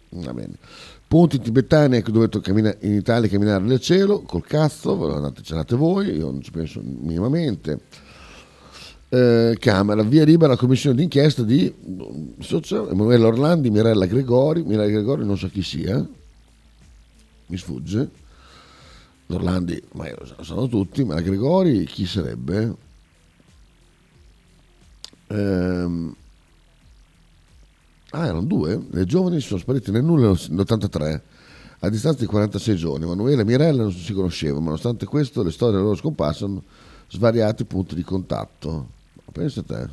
Va 0.08 0.32
bene. 0.32 0.54
Punti 1.06 1.38
tibetani 1.38 2.02
che 2.02 2.10
dovete 2.10 2.40
camminare 2.40 2.78
in 2.80 2.94
Italia 2.94 3.28
camminare 3.28 3.62
nel 3.62 3.80
cielo 3.80 4.22
col 4.22 4.44
cazzo, 4.44 5.32
ce 5.42 5.54
l'avete 5.54 5.76
voi, 5.76 6.16
io 6.16 6.30
non 6.30 6.42
ci 6.42 6.50
penso 6.50 6.80
minimamente. 6.82 7.80
Eh, 9.08 9.56
Camera, 9.60 10.02
via 10.02 10.24
libera 10.24 10.52
la 10.52 10.58
commissione 10.58 10.96
d'inchiesta 10.96 11.42
di 11.44 11.72
Emanuele 11.80 13.24
Orlandi, 13.24 13.70
Mirella 13.70 14.06
Gregori, 14.06 14.64
Mirella 14.64 14.90
Gregori 14.90 15.24
non 15.24 15.38
so 15.38 15.48
chi 15.48 15.62
sia, 15.62 16.04
mi 17.46 17.56
sfugge. 17.56 18.24
L'Orlandi, 19.28 19.82
ma 19.94 20.08
lo 20.08 20.44
sanno 20.44 20.68
tutti, 20.68 21.04
ma 21.04 21.20
Gregori 21.20 21.84
chi 21.84 22.06
sarebbe? 22.06 22.74
Ehm, 25.28 26.14
ah, 28.10 28.24
erano 28.24 28.44
due? 28.44 28.80
Le 28.90 29.04
giovani 29.04 29.40
sono 29.40 29.58
sparite 29.58 29.90
nel 29.90 30.04
nulla 30.04 30.28
nell'83. 30.28 31.20
A 31.80 31.90
distanza 31.90 32.20
di 32.20 32.26
46 32.26 32.76
giorni, 32.76 33.04
Emanuele 33.04 33.42
e 33.42 33.44
Mirella 33.44 33.82
non 33.82 33.92
si 33.92 34.12
conoscevano, 34.12 34.60
ma 34.60 34.66
nonostante 34.66 35.06
questo 35.06 35.42
le 35.42 35.50
storie 35.50 35.74
della 35.74 35.86
loro 35.86 35.96
scomparsa 35.96 36.44
hanno 36.44 36.62
svariati 37.08 37.64
punti 37.64 37.94
di 37.94 38.02
contatto. 38.02 38.94
Pensa 39.36 39.62
te. 39.62 39.86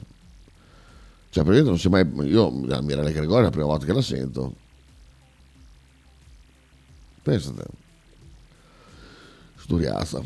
Cioè, 1.30 1.44
praticamente 1.44 1.70
non 1.70 1.78
si 1.78 1.88
è 1.88 1.90
mai... 1.90 2.30
Io, 2.30 2.66
la 2.66 2.80
Mirella 2.80 3.10
Gregorio 3.10 3.40
è 3.40 3.44
la 3.44 3.50
prima 3.50 3.66
volta 3.66 3.86
che 3.86 3.92
la 3.92 4.02
sento. 4.02 4.56
Pensa 7.22 7.52
te. 7.52 7.66
Sturiasa. 9.58 10.24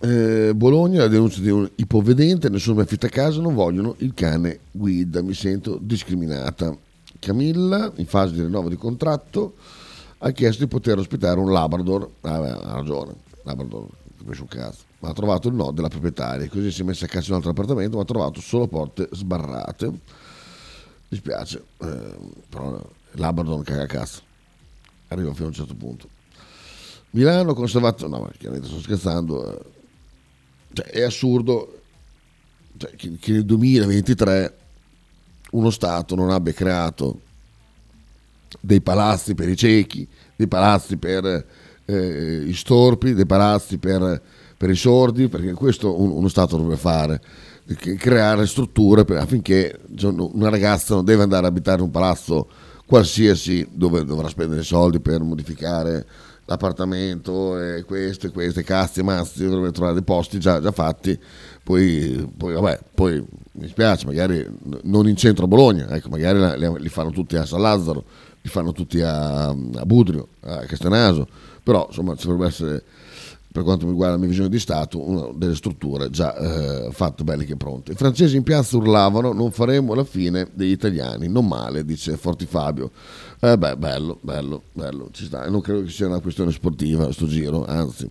Eh, 0.00 0.52
Bologna, 0.54 1.00
la 1.00 1.08
denuncia 1.08 1.42
di 1.42 1.50
un 1.50 1.68
ipovedente, 1.74 2.48
nessuno 2.48 2.76
mi 2.76 2.82
affitta 2.82 3.08
a 3.08 3.10
casa, 3.10 3.42
non 3.42 3.54
vogliono 3.54 3.96
il 3.98 4.14
cane 4.14 4.60
guida, 4.70 5.20
mi 5.20 5.34
sento 5.34 5.78
discriminata. 5.78 6.74
Camilla, 7.18 7.92
in 7.96 8.06
fase 8.06 8.32
di 8.32 8.40
rinnovo 8.40 8.70
di 8.70 8.76
contratto, 8.76 9.56
ha 10.18 10.30
chiesto 10.30 10.62
di 10.62 10.68
poter 10.70 10.96
ospitare 10.96 11.38
un 11.38 11.52
Labrador, 11.52 12.08
ah, 12.22 12.36
ha 12.36 12.74
ragione, 12.76 13.16
Labrador, 13.42 13.88
capisce 14.16 14.42
un 14.42 14.48
cazzo, 14.48 14.84
ma 15.00 15.10
ha 15.10 15.12
trovato 15.12 15.48
il 15.48 15.54
no 15.54 15.70
della 15.70 15.88
proprietaria, 15.88 16.48
così 16.48 16.70
si 16.70 16.82
è 16.82 16.84
messa 16.84 17.04
a 17.04 17.08
casa 17.08 17.26
in 17.26 17.30
un 17.30 17.36
altro 17.36 17.50
appartamento, 17.50 17.96
ma 17.96 18.02
ha 18.02 18.06
trovato 18.06 18.40
solo 18.40 18.66
porte 18.66 19.08
sbarrate. 19.12 19.86
Mi 21.10 21.16
spiace, 21.16 21.64
eh, 21.78 22.16
però 22.48 22.84
Labrador 23.12 23.62
caga 23.62 23.86
cazzo, 23.86 24.22
arriva 25.08 25.32
fino 25.32 25.46
a 25.46 25.48
un 25.48 25.54
certo 25.54 25.74
punto. 25.74 26.08
Milano 27.10 27.54
conservato, 27.54 28.06
no, 28.08 28.30
chiaramente 28.36 28.68
sto 28.68 28.80
scherzando, 28.80 29.54
eh, 29.54 29.64
cioè, 30.72 30.86
è 30.86 31.02
assurdo 31.02 31.80
cioè, 32.76 32.94
che, 32.96 33.16
che 33.18 33.32
nel 33.32 33.44
2023 33.44 34.56
uno 35.52 35.70
Stato 35.70 36.14
non 36.14 36.30
abbia 36.30 36.52
creato 36.52 37.20
dei 38.60 38.80
palazzi 38.80 39.34
per 39.34 39.48
i 39.48 39.56
ciechi, 39.56 40.06
dei 40.36 40.48
palazzi 40.48 40.96
per 40.96 41.46
eh, 41.84 42.44
i 42.46 42.54
storpi, 42.54 43.14
dei 43.14 43.26
palazzi 43.26 43.78
per, 43.78 44.22
per, 44.58 44.68
i 44.68 44.76
sordi, 44.76 45.28
perché 45.28 45.52
questo 45.54 45.98
uno 45.98 46.28
Stato 46.28 46.56
dovrebbe 46.56 46.76
fare, 46.76 47.22
creare 47.96 48.46
strutture 48.46 49.04
per, 49.04 49.18
affinché 49.18 49.78
una 50.02 50.50
ragazza 50.50 50.94
non 50.94 51.04
deve 51.04 51.22
andare 51.22 51.46
a 51.46 51.48
abitare 51.48 51.78
in 51.78 51.84
un 51.84 51.90
palazzo 51.90 52.48
qualsiasi 52.84 53.66
dove 53.70 54.04
dovrà 54.04 54.28
spendere 54.28 54.62
soldi 54.62 55.00
per 55.00 55.20
modificare 55.20 56.06
l'appartamento 56.48 57.60
e 57.60 57.84
questo 57.84 58.26
e 58.26 58.30
questo, 58.30 58.60
e 58.60 58.64
cazzi 58.64 59.00
e 59.00 59.02
mazzi, 59.02 59.44
dovrebbe 59.44 59.70
trovare 59.70 59.94
dei 59.94 60.02
posti 60.02 60.40
già, 60.40 60.60
già 60.60 60.72
fatti, 60.72 61.18
poi, 61.62 62.26
poi, 62.34 62.54
vabbè, 62.54 62.80
poi 62.94 63.22
mi 63.52 63.68
spiace, 63.68 64.06
magari 64.06 64.46
non 64.84 65.06
in 65.06 65.16
centro 65.16 65.44
a 65.44 65.48
Bologna, 65.48 65.90
ecco, 65.90 66.08
magari 66.08 66.58
li 66.80 66.88
fanno 66.88 67.10
tutti 67.10 67.36
a 67.36 67.44
San 67.44 67.60
Lazzaro, 67.60 68.02
li 68.40 68.48
fanno 68.48 68.72
tutti 68.72 69.02
a, 69.02 69.48
a 69.48 69.84
Budrio, 69.84 70.28
a 70.40 70.60
Castenaso, 70.60 71.28
però 71.62 71.84
insomma 71.88 72.16
ci 72.16 72.26
dovrebbe 72.26 72.46
essere 72.46 72.82
per 73.58 73.66
quanto 73.66 73.86
mi 73.86 73.90
riguarda 73.90 74.14
la 74.14 74.20
mia 74.20 74.28
visione 74.28 74.48
di 74.48 74.58
Stato, 74.60 75.04
una 75.04 75.30
delle 75.34 75.56
strutture 75.56 76.10
già 76.10 76.36
eh, 76.36 76.92
fatte, 76.92 77.24
belle 77.24 77.44
che 77.44 77.56
pronte. 77.56 77.92
I 77.92 77.94
francesi 77.96 78.36
in 78.36 78.44
piazza 78.44 78.76
urlavano, 78.76 79.32
non 79.32 79.50
faremo 79.50 79.94
la 79.94 80.04
fine 80.04 80.48
degli 80.52 80.70
italiani, 80.70 81.26
non 81.28 81.46
male, 81.46 81.84
dice 81.84 82.16
Forti 82.16 82.46
Fabio. 82.46 82.92
Eh 83.40 83.58
beh, 83.58 83.76
bello, 83.76 84.18
bello, 84.20 84.62
bello, 84.72 85.08
ci 85.12 85.24
sta. 85.24 85.48
Non 85.48 85.60
credo 85.60 85.82
che 85.82 85.90
sia 85.90 86.06
una 86.06 86.20
questione 86.20 86.52
sportiva 86.52 87.10
sto 87.10 87.26
giro, 87.26 87.64
anzi. 87.64 88.08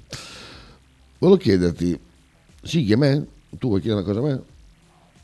Volevo 1.20 1.40
chiederti, 1.40 1.98
sì, 2.62 2.92
a 2.92 2.98
me? 2.98 3.26
Tu 3.58 3.70
vuoi 3.70 3.80
chiedere 3.80 4.04
una 4.04 4.14
cosa 4.14 4.26
a 4.26 4.30
me? 4.30 4.42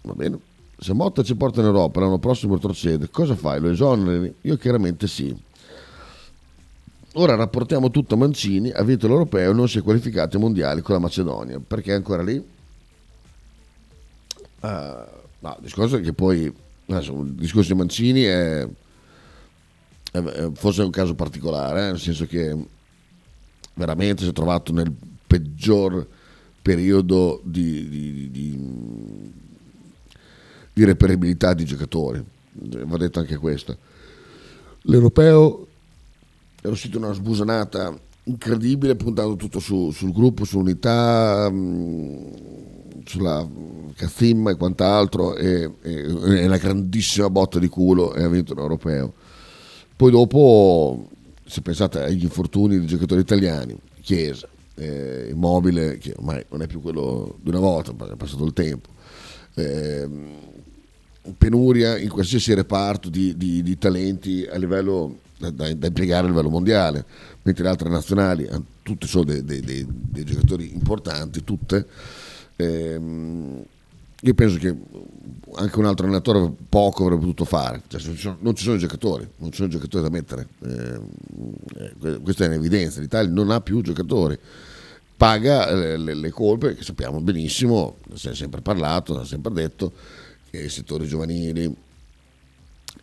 Va 0.03 0.13
bene. 0.13 0.39
Se 0.79 0.93
Motta 0.93 1.21
ci 1.21 1.35
porta 1.35 1.59
in 1.59 1.67
Europa 1.67 1.99
l'anno 1.99 2.17
prossimo 2.17 2.55
retrocede, 2.55 3.09
cosa 3.09 3.35
fai? 3.35 3.59
Lo 3.59 3.69
esoneri? 3.69 4.33
Io 4.41 4.55
chiaramente 4.55 5.07
sì. 5.07 5.35
Ora 7.15 7.35
rapportiamo 7.35 7.91
tutto 7.91 8.15
a 8.15 8.17
Mancini, 8.17 8.71
ha 8.71 8.83
vinto 8.83 9.07
l'Europeo 9.07 9.51
e 9.51 9.53
non 9.53 9.69
si 9.69 9.77
è 9.77 9.83
qualificato 9.83 10.37
ai 10.37 10.41
mondiali 10.41 10.81
con 10.81 10.95
la 10.95 11.01
Macedonia. 11.01 11.59
Perché 11.59 11.91
è 11.91 11.95
ancora 11.95 12.23
lì? 12.23 12.43
Uh, 14.61 14.67
no, 15.39 15.55
il 15.57 15.61
discorso 15.61 15.97
è 15.97 16.01
che 16.01 16.13
poi 16.13 16.51
adesso, 16.87 17.13
il 17.21 17.33
discorso 17.33 17.73
di 17.73 17.77
Mancini 17.77 18.21
è, 18.23 18.67
è, 20.11 20.51
forse 20.53 20.81
è 20.81 20.85
un 20.85 20.91
caso 20.91 21.13
particolare, 21.13 21.81
eh, 21.81 21.91
nel 21.91 21.99
senso 21.99 22.25
che 22.25 22.57
veramente 23.75 24.23
si 24.23 24.29
è 24.29 24.33
trovato 24.33 24.73
nel 24.73 24.91
peggior 25.27 26.07
periodo 26.63 27.41
di, 27.43 27.89
di, 27.89 28.31
di, 28.31 29.31
di 30.73 30.83
reperibilità 30.83 31.53
di 31.53 31.65
giocatori. 31.65 32.23
Va 32.53 32.97
detto 32.97 33.19
anche 33.19 33.37
questo. 33.37 33.77
L'Europeo 34.83 35.67
è 36.63 36.69
uscita 36.69 36.97
una 36.97 37.11
sbusanata 37.11 37.93
incredibile 38.23 38.95
puntando 38.95 39.35
tutto 39.35 39.59
su, 39.59 39.91
sul 39.91 40.13
gruppo, 40.13 40.45
sull'unità, 40.45 41.49
mm, 41.51 42.27
sulla 43.03 43.45
Kazim 43.97 44.47
e 44.47 44.55
quant'altro 44.55 45.35
e, 45.35 45.69
e, 45.81 46.05
una 46.45 46.55
grandissima 46.55 47.29
botta 47.29 47.59
di 47.59 47.67
culo 47.67 48.13
e 48.13 48.23
ha 48.23 48.29
vinto 48.29 48.53
l'europeo. 48.53 49.13
Poi 49.93 50.09
dopo, 50.09 51.09
se 51.45 51.61
pensate 51.61 52.01
agli 52.01 52.23
infortuni 52.23 52.77
dei 52.77 52.87
giocatori 52.87 53.19
italiani, 53.19 53.77
Chiesa, 53.99 54.47
eh, 54.75 55.27
Immobile, 55.31 55.97
che 55.97 56.13
ormai 56.15 56.45
non 56.49 56.61
è 56.61 56.67
più 56.67 56.81
quello 56.81 57.39
di 57.41 57.49
una 57.49 57.59
volta, 57.59 57.91
è 57.91 58.15
passato 58.15 58.45
il 58.45 58.53
tempo, 58.53 58.87
eh, 59.55 60.07
penuria 61.37 61.97
in 61.97 62.09
qualsiasi 62.09 62.53
reparto 62.53 63.09
di, 63.09 63.35
di, 63.35 63.61
di 63.61 63.77
talenti 63.77 64.47
a 64.49 64.57
livello 64.57 65.19
da, 65.49 65.73
da, 65.73 65.87
impiegare 65.87 66.25
a 66.25 66.29
livello 66.29 66.49
mondiale, 66.49 67.05
mentre 67.41 67.63
le 67.63 67.69
altre 67.69 67.89
nazionali 67.89 68.49
tutti 68.83 69.07
sono 69.07 69.23
dei, 69.25 69.43
dei, 69.43 69.61
dei, 69.61 69.85
dei 69.87 70.23
giocatori 70.23 70.73
importanti, 70.73 71.43
tutte. 71.43 71.87
Ehm, 72.57 73.63
io 74.25 74.33
penso 74.35 74.57
che 74.57 74.73
anche 75.55 75.79
un 75.79 75.85
altro 75.85 76.05
allenatore 76.05 76.53
poco 76.69 77.03
avrebbe 77.03 77.21
potuto 77.21 77.43
fare, 77.43 77.81
cioè, 77.87 78.01
non, 78.05 78.15
ci 78.15 78.21
sono, 78.21 78.37
non, 78.39 78.55
ci 78.55 78.63
sono, 78.63 78.77
giocatori, 78.77 79.27
non 79.37 79.51
ci 79.51 79.57
sono 79.57 79.67
giocatori 79.67 80.03
da 80.03 80.09
mettere, 80.09 80.47
ehm, 80.63 81.09
eh, 82.01 82.19
questa 82.21 82.45
è 82.45 82.47
un'evidenza, 82.47 83.01
l'Italia 83.01 83.31
non 83.31 83.51
ha 83.51 83.59
più 83.59 83.81
giocatori, 83.81 84.39
paga 85.17 85.73
le, 85.73 85.97
le, 85.97 86.13
le 86.13 86.29
colpe 86.29 86.75
che 86.75 86.83
sappiamo 86.83 87.19
benissimo, 87.19 87.97
si 88.13 88.29
è 88.29 88.35
sempre 88.35 88.61
parlato, 88.61 89.15
si 89.17 89.21
è 89.23 89.25
sempre 89.25 89.51
detto 89.51 89.91
che 90.49 90.61
i 90.61 90.69
settori 90.69 91.05
giovanili, 91.05 91.75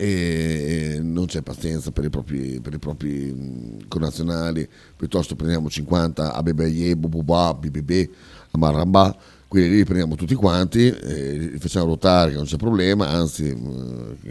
e 0.01 0.99
non 1.03 1.27
c'è 1.27 1.43
pazienza 1.43 1.91
per 1.91 2.05
i 2.07 2.09
propri, 2.09 2.59
per 2.63 2.73
i 2.73 2.79
propri 2.79 3.85
connazionali, 3.87 4.67
piuttosto 4.97 5.37
prendiamo 5.37 5.69
50 5.69 6.33
a 6.33 6.43
Bebeye, 6.43 6.97
Bububà, 6.97 7.53
BBB, 7.53 8.09
a 8.53 8.59
Maramba, 8.59 9.15
quindi 9.47 9.77
li 9.77 9.85
prendiamo 9.85 10.15
tutti 10.15 10.35
quanti, 10.35 10.91
li 10.91 11.59
facciamo 11.59 11.85
ruotare 11.85 12.31
che 12.31 12.37
non 12.37 12.47
c'è 12.47 12.57
problema, 12.57 13.09
anzi 13.09 13.55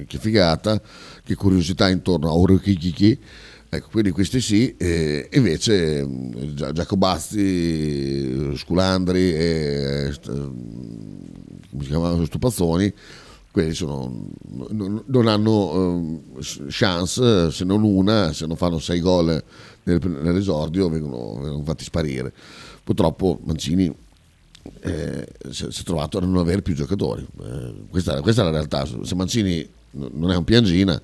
che 0.08 0.18
figata, 0.18 0.82
che 1.24 1.36
curiosità 1.36 1.88
intorno 1.88 2.30
a 2.30 2.36
Orokikiki, 2.36 3.20
ecco 3.70 3.90
quindi 3.92 4.10
questi 4.10 4.42
sì, 4.42 4.76
e 4.76 5.30
invece 5.34 6.04
Giacobazzi, 6.74 8.58
Sculandri 8.58 9.36
e 9.36 10.14
come 10.24 11.84
si 11.84 11.90
chiamavano 11.90 12.26
Stupazzoni 12.26 12.92
quelli 13.60 13.74
sono, 13.74 14.10
non, 14.70 15.28
hanno 15.28 15.52
uh, 15.52 16.24
chance 16.70 17.52
se 17.52 17.66
non 17.66 17.84
una, 17.84 18.32
se 18.32 18.46
non 18.46 18.56
fanno 18.56 18.80
sei 18.80 19.02
gol 19.02 19.44
nel, 19.84 20.00
nell'esordio 20.00 20.88
vengono, 20.88 21.42
vengono, 21.42 21.64
fatti 21.64 21.84
sparire. 21.84 22.32
Purtroppo 22.82 23.40
Mancini 23.44 23.94
eh, 24.80 25.28
si, 25.50 25.66
è 25.66 25.84
trovato 25.84 26.20
a 26.20 26.22
non 26.22 26.38
avere 26.38 26.62
più 26.62 26.74
giocatori, 26.74 27.28
eh, 27.42 27.74
questa, 27.90 28.22
questa, 28.22 28.44
è 28.44 28.46
la 28.46 28.52
realtà. 28.52 28.86
Se 28.86 29.14
Mancini 29.16 29.68
non 29.92 30.32
è 30.32 30.38
un 30.38 30.46
piangina, 30.46 31.00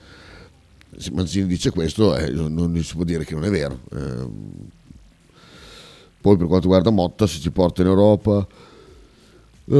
se 0.97 1.11
Mancini 1.11 1.47
dice 1.47 1.71
questo 1.71 2.15
eh, 2.15 2.29
non, 2.29 2.81
si 2.81 2.95
può 2.95 3.03
dire 3.03 3.25
che 3.25 3.33
non 3.33 3.43
è 3.43 3.49
vero. 3.49 3.81
Eh, 3.91 4.27
poi 6.21 6.37
per 6.37 6.47
quanto 6.47 6.67
riguarda 6.67 6.89
Motta, 6.89 7.27
se 7.27 7.39
ci 7.39 7.51
porta 7.51 7.81
in 7.81 7.89
Europa 7.89 8.47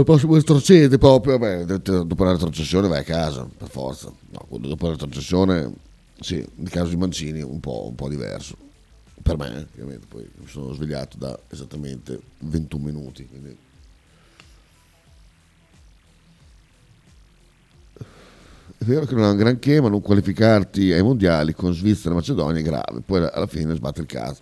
prossimo 0.04 0.34
retrocede 0.34 0.98
proprio, 0.98 1.38
vabbè, 1.38 1.66
dopo 1.78 2.24
la 2.24 2.32
retrocessione 2.32 2.88
vai 2.88 3.02
a 3.02 3.04
casa, 3.04 3.48
per 3.56 3.70
forza. 3.70 4.12
No, 4.32 4.58
dopo 4.58 4.86
la 4.88 4.94
retrocessione, 4.94 5.72
sì, 6.20 6.44
nel 6.56 6.70
caso 6.70 6.90
di 6.90 6.96
Mancini 6.96 7.42
un 7.42 7.60
po', 7.60 7.86
un 7.88 7.96
po 7.96 8.10
diverso. 8.10 8.56
Per 9.22 9.38
me, 9.38 9.68
ovviamente, 9.74 10.08
poi 10.08 10.28
mi 10.38 10.48
sono 10.48 10.74
svegliato 10.74 11.18
da 11.18 11.38
esattamente 11.50 12.20
21 12.40 12.84
minuti. 12.84 13.28
Quindi... 13.28 13.58
È 18.78 18.84
vero 18.84 19.06
che 19.06 19.16
non 19.16 19.24
è 19.24 19.30
un 19.30 19.38
granché, 19.38 19.82
ma 19.82 19.90
non 19.90 20.02
qualificarti 20.02 20.92
ai 20.92 21.02
mondiali 21.02 21.54
con 21.54 21.74
Svizzera 21.74 22.12
e 22.12 22.16
Macedonia 22.16 22.60
è 22.60 22.64
grave. 22.64 23.02
Poi 23.06 23.24
alla 23.24 23.48
fine 23.48 23.76
sbatte 23.76 24.02
il 24.02 24.08
caso. 24.08 24.42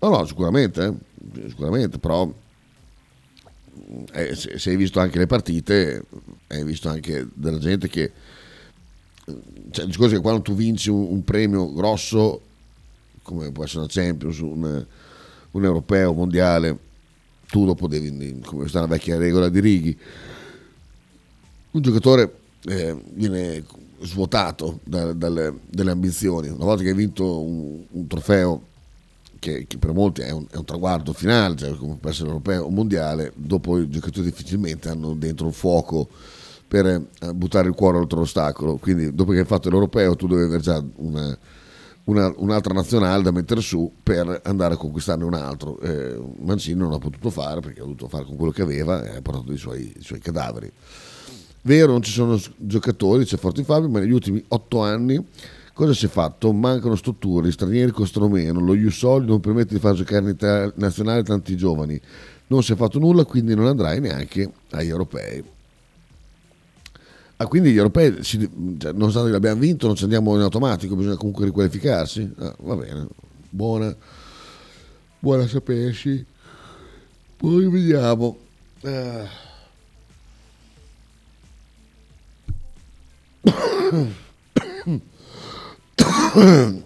No, 0.00 0.08
no, 0.08 0.24
sicuramente, 0.26 0.84
eh, 0.84 1.48
sicuramente, 1.48 1.98
però 1.98 2.30
eh, 4.12 4.34
se, 4.34 4.70
hai 4.70 4.76
visto 4.76 5.00
anche 5.00 5.18
le 5.18 5.26
partite, 5.26 6.04
hai 6.48 6.64
visto 6.64 6.88
anche 6.88 7.26
della 7.34 7.58
gente 7.58 7.88
che 7.88 8.12
cioè, 9.70 9.84
il 9.84 9.90
discorso 9.90 10.12
è 10.12 10.16
che 10.16 10.22
quando 10.22 10.42
tu 10.42 10.54
vinci 10.54 10.90
un, 10.90 11.06
un, 11.10 11.24
premio 11.24 11.72
grosso, 11.72 12.40
come 13.22 13.52
può 13.52 13.64
essere 13.64 13.80
una 13.80 13.88
Champions, 13.90 14.38
un, 14.38 14.86
un 15.50 15.64
europeo, 15.64 16.12
mondiale, 16.12 16.78
tu 17.48 17.64
dopo 17.66 17.86
devi, 17.86 18.40
come 18.44 18.68
sta 18.68 18.78
una 18.78 18.88
vecchia 18.88 19.18
regola 19.18 19.48
di 19.48 19.60
Righi, 19.60 19.98
un 21.72 21.82
giocatore 21.82 22.38
eh, 22.64 22.96
viene 23.12 23.64
svuotato 24.00 24.80
da, 24.84 25.12
dalle, 25.12 25.58
dalle, 25.68 25.90
ambizioni. 25.90 26.48
Una 26.48 26.64
volta 26.64 26.82
che 26.82 26.90
hai 26.90 26.94
vinto 26.94 27.40
un, 27.40 27.84
un 27.90 28.06
trofeo 28.06 28.67
che, 29.38 29.66
che, 29.66 29.78
per 29.78 29.92
molti 29.92 30.22
è 30.22 30.30
un, 30.30 30.46
è 30.50 30.56
un 30.56 30.64
traguardo 30.64 31.12
finale, 31.12 31.56
cioè 31.56 31.74
come 31.76 31.96
può 32.00 32.10
essere 32.10 32.28
europeo 32.28 32.64
o 32.64 32.70
mondiale, 32.70 33.32
dopo 33.34 33.78
i 33.78 33.88
giocatori 33.88 34.26
difficilmente 34.26 34.88
hanno 34.88 35.14
dentro 35.14 35.46
un 35.46 35.52
fuoco 35.52 36.08
per 36.68 36.86
eh, 36.86 37.34
buttare 37.34 37.68
il 37.68 37.74
cuore 37.74 37.98
oltre 37.98 38.18
l'ostacolo. 38.18 38.76
Quindi 38.76 39.14
dopo 39.14 39.32
che 39.32 39.40
hai 39.40 39.44
fatto 39.44 39.70
l'europeo 39.70 40.16
tu 40.16 40.26
devi 40.26 40.42
avere 40.42 40.60
già 40.60 40.82
una, 40.96 41.36
una, 42.04 42.32
un'altra 42.36 42.74
nazionale 42.74 43.22
da 43.22 43.30
mettere 43.30 43.60
su 43.60 43.90
per 44.02 44.40
andare 44.44 44.74
a 44.74 44.76
conquistarne 44.76 45.24
un 45.24 45.34
altro. 45.34 45.80
Eh, 45.80 46.20
Mancini 46.40 46.78
non 46.78 46.92
ha 46.92 46.98
potuto 46.98 47.30
fare 47.30 47.60
perché 47.60 47.80
ha 47.80 47.84
dovuto 47.84 48.08
fare 48.08 48.24
con 48.24 48.36
quello 48.36 48.52
che 48.52 48.62
aveva 48.62 49.02
e 49.04 49.16
ha 49.16 49.22
portato 49.22 49.52
i 49.52 49.58
suoi, 49.58 49.92
i 49.96 50.02
suoi 50.02 50.18
cadaveri. 50.18 50.70
Vero, 51.62 51.92
non 51.92 52.02
ci 52.02 52.12
sono 52.12 52.40
giocatori, 52.56 53.24
c'è 53.24 53.36
Forti 53.36 53.64
Fabio, 53.64 53.88
ma 53.88 53.98
negli 53.98 54.12
ultimi 54.12 54.42
otto 54.48 54.82
anni 54.82 55.22
cosa 55.78 55.94
si 55.94 56.06
è 56.06 56.08
fatto? 56.08 56.52
Mancano 56.52 56.96
strutture, 56.96 57.46
gli 57.46 57.52
stranieri 57.52 57.92
costano 57.92 58.28
meno, 58.28 58.58
lo 58.58 58.74
Iusoli 58.74 59.26
non 59.26 59.38
permette 59.38 59.74
di 59.74 59.80
far 59.80 59.94
giocare 59.94 60.28
in 60.30 60.72
nazionale 60.74 61.22
tanti 61.22 61.56
giovani, 61.56 62.00
non 62.48 62.64
si 62.64 62.72
è 62.72 62.74
fatto 62.74 62.98
nulla, 62.98 63.24
quindi 63.24 63.54
non 63.54 63.66
andrai 63.66 64.00
neanche 64.00 64.50
agli 64.70 64.88
europei. 64.88 65.44
Ah, 67.36 67.46
quindi 67.46 67.70
gli 67.70 67.76
europei, 67.76 68.24
si, 68.24 68.40
cioè, 68.76 68.90
nonostante 68.90 69.30
l'abbiamo 69.30 69.60
vinto, 69.60 69.86
non 69.86 69.94
ci 69.94 70.02
andiamo 70.02 70.34
in 70.34 70.40
automatico, 70.40 70.96
bisogna 70.96 71.14
comunque 71.14 71.44
riqualificarsi. 71.44 72.28
Ah, 72.38 72.56
va 72.58 72.74
bene, 72.74 73.06
buona, 73.48 73.94
buona 75.20 75.46
sapersi. 75.46 76.26
Poi 77.36 77.68
vediamo. 77.70 78.36
Ah. 78.82 79.46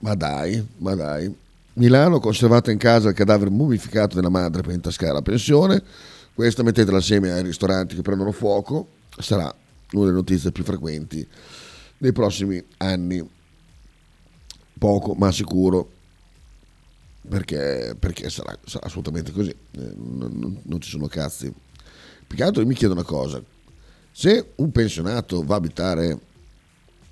ma 0.00 0.14
dai, 0.14 0.66
ma 0.78 0.94
dai. 0.94 1.34
Milano 1.74 2.18
conservata 2.20 2.70
in 2.70 2.78
casa 2.78 3.08
il 3.08 3.14
cadavere 3.14 3.50
mummificato 3.50 4.14
della 4.14 4.28
madre 4.28 4.62
per 4.62 4.74
intascare 4.74 5.12
la 5.12 5.22
pensione. 5.22 5.82
Questa 6.34 6.62
mettetela 6.62 6.98
assieme 6.98 7.30
ai 7.30 7.42
ristoranti 7.42 7.94
che 7.94 8.02
prendono 8.02 8.32
fuoco. 8.32 8.88
Sarà 9.18 9.54
una 9.92 10.04
delle 10.04 10.16
notizie 10.16 10.52
più 10.52 10.64
frequenti 10.64 11.26
nei 11.98 12.12
prossimi 12.12 12.62
anni. 12.78 13.28
Poco, 14.78 15.14
ma 15.14 15.30
sicuro. 15.32 15.90
Perché, 17.28 17.94
perché 17.98 18.30
sarà, 18.30 18.56
sarà, 18.64 18.86
assolutamente 18.86 19.30
così. 19.30 19.50
Eh, 19.50 19.92
non, 19.96 20.32
non, 20.34 20.60
non, 20.62 20.80
ci 20.80 20.88
sono 20.90 21.06
cazzi. 21.06 21.52
Più 22.26 22.36
che 22.36 22.42
altro 22.42 22.64
mi 22.64 22.74
chiedo 22.74 22.94
una 22.94 23.02
cosa 23.02 23.42
se 24.12 24.52
un 24.56 24.70
pensionato 24.72 25.42
va 25.42 25.54
a 25.54 25.58
abitare 25.58 26.18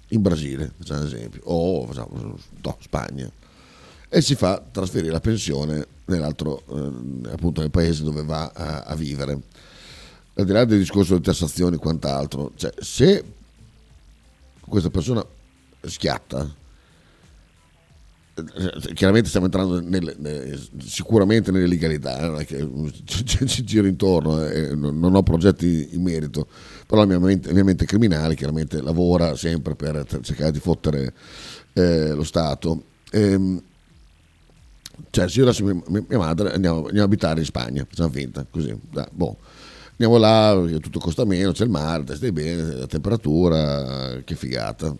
in 0.09 0.23
Brasile, 0.23 0.73
facciamo 0.79 1.05
esempio, 1.05 1.41
o 1.45 1.87
facciamo, 1.87 2.37
no, 2.63 2.77
Spagna, 2.81 3.31
e 4.09 4.23
si 4.23 4.35
fa 4.35 4.63
trasferire 4.71 5.13
la 5.13 5.21
pensione 5.21 5.87
nell'altro, 6.07 6.63
eh, 6.71 7.31
appunto 7.31 7.61
nel 7.61 7.71
paese 7.71 8.03
dove 8.03 8.25
va 8.25 8.51
a, 8.55 8.83
a, 8.85 8.95
vivere, 8.95 9.41
al 10.35 10.45
di 10.45 10.53
là 10.53 10.65
del 10.65 10.79
discorso 10.79 11.17
di 11.17 11.23
tassazioni 11.23 11.77
e 11.77 11.79
quant'altro, 11.79 12.53
cioè 12.57 12.73
se 12.79 13.25
questa 14.61 14.91
persona 14.91 15.25
schiatta, 15.83 16.43
eh, 16.43 16.67
chiaramente 18.95 19.29
stiamo 19.29 19.47
entrando 19.47 19.81
nel, 19.81 20.15
nel, 20.19 20.69
sicuramente 20.79 21.51
nelle 21.51 21.67
legalità, 21.67 22.19
eh, 22.19 22.29
non 22.29 22.45
che 22.45 23.47
ci, 23.47 23.65
giro 23.65 23.87
intorno, 23.87 24.45
eh, 24.47 24.75
non, 24.75 25.15
ho 25.15 25.23
progetti 25.23 25.89
in 25.93 26.03
merito, 26.03 26.47
però 26.87 27.03
la 27.03 27.07
mia 27.07 27.19
mente, 27.19 27.53
mia 27.53 27.65
mente 27.65 27.85
criminale 27.85 28.35
chiaramente 28.35 28.81
lavora 28.81 29.37
sempre 29.37 29.75
per 29.75 30.05
cercare 30.23 30.53
di 30.53 30.61
fottere 30.61 31.13
eh, 31.73 32.13
lo 32.13 32.25
Stato. 32.25 32.83
E, 33.11 33.21
ehm, 33.21 33.63
cioè, 35.11 35.29
se 35.29 35.39
io 35.39 35.45
adesso 35.45 35.65
mia, 35.65 35.81
mia 35.87 36.19
madre 36.19 36.53
andiamo, 36.53 36.79
andiamo, 36.87 37.03
a 37.03 37.05
abitare 37.05 37.41
in 37.41 37.47
Spagna, 37.47 37.87
facciamo 37.89 38.11
finta, 38.11 38.45
così, 38.51 38.77
da, 38.91 39.09
boh. 39.11 39.37
andiamo 39.93 40.17
là, 40.19 40.61
tutto 40.81 40.99
costa 40.99 41.25
meno, 41.25 41.53
c'è 41.53 41.65
il 41.65 41.71
mare, 41.71 42.17
stai 42.17 42.33
bene, 42.33 42.75
la 42.75 42.87
temperatura, 42.87 44.21
che 44.25 44.35
figata. 44.35 44.95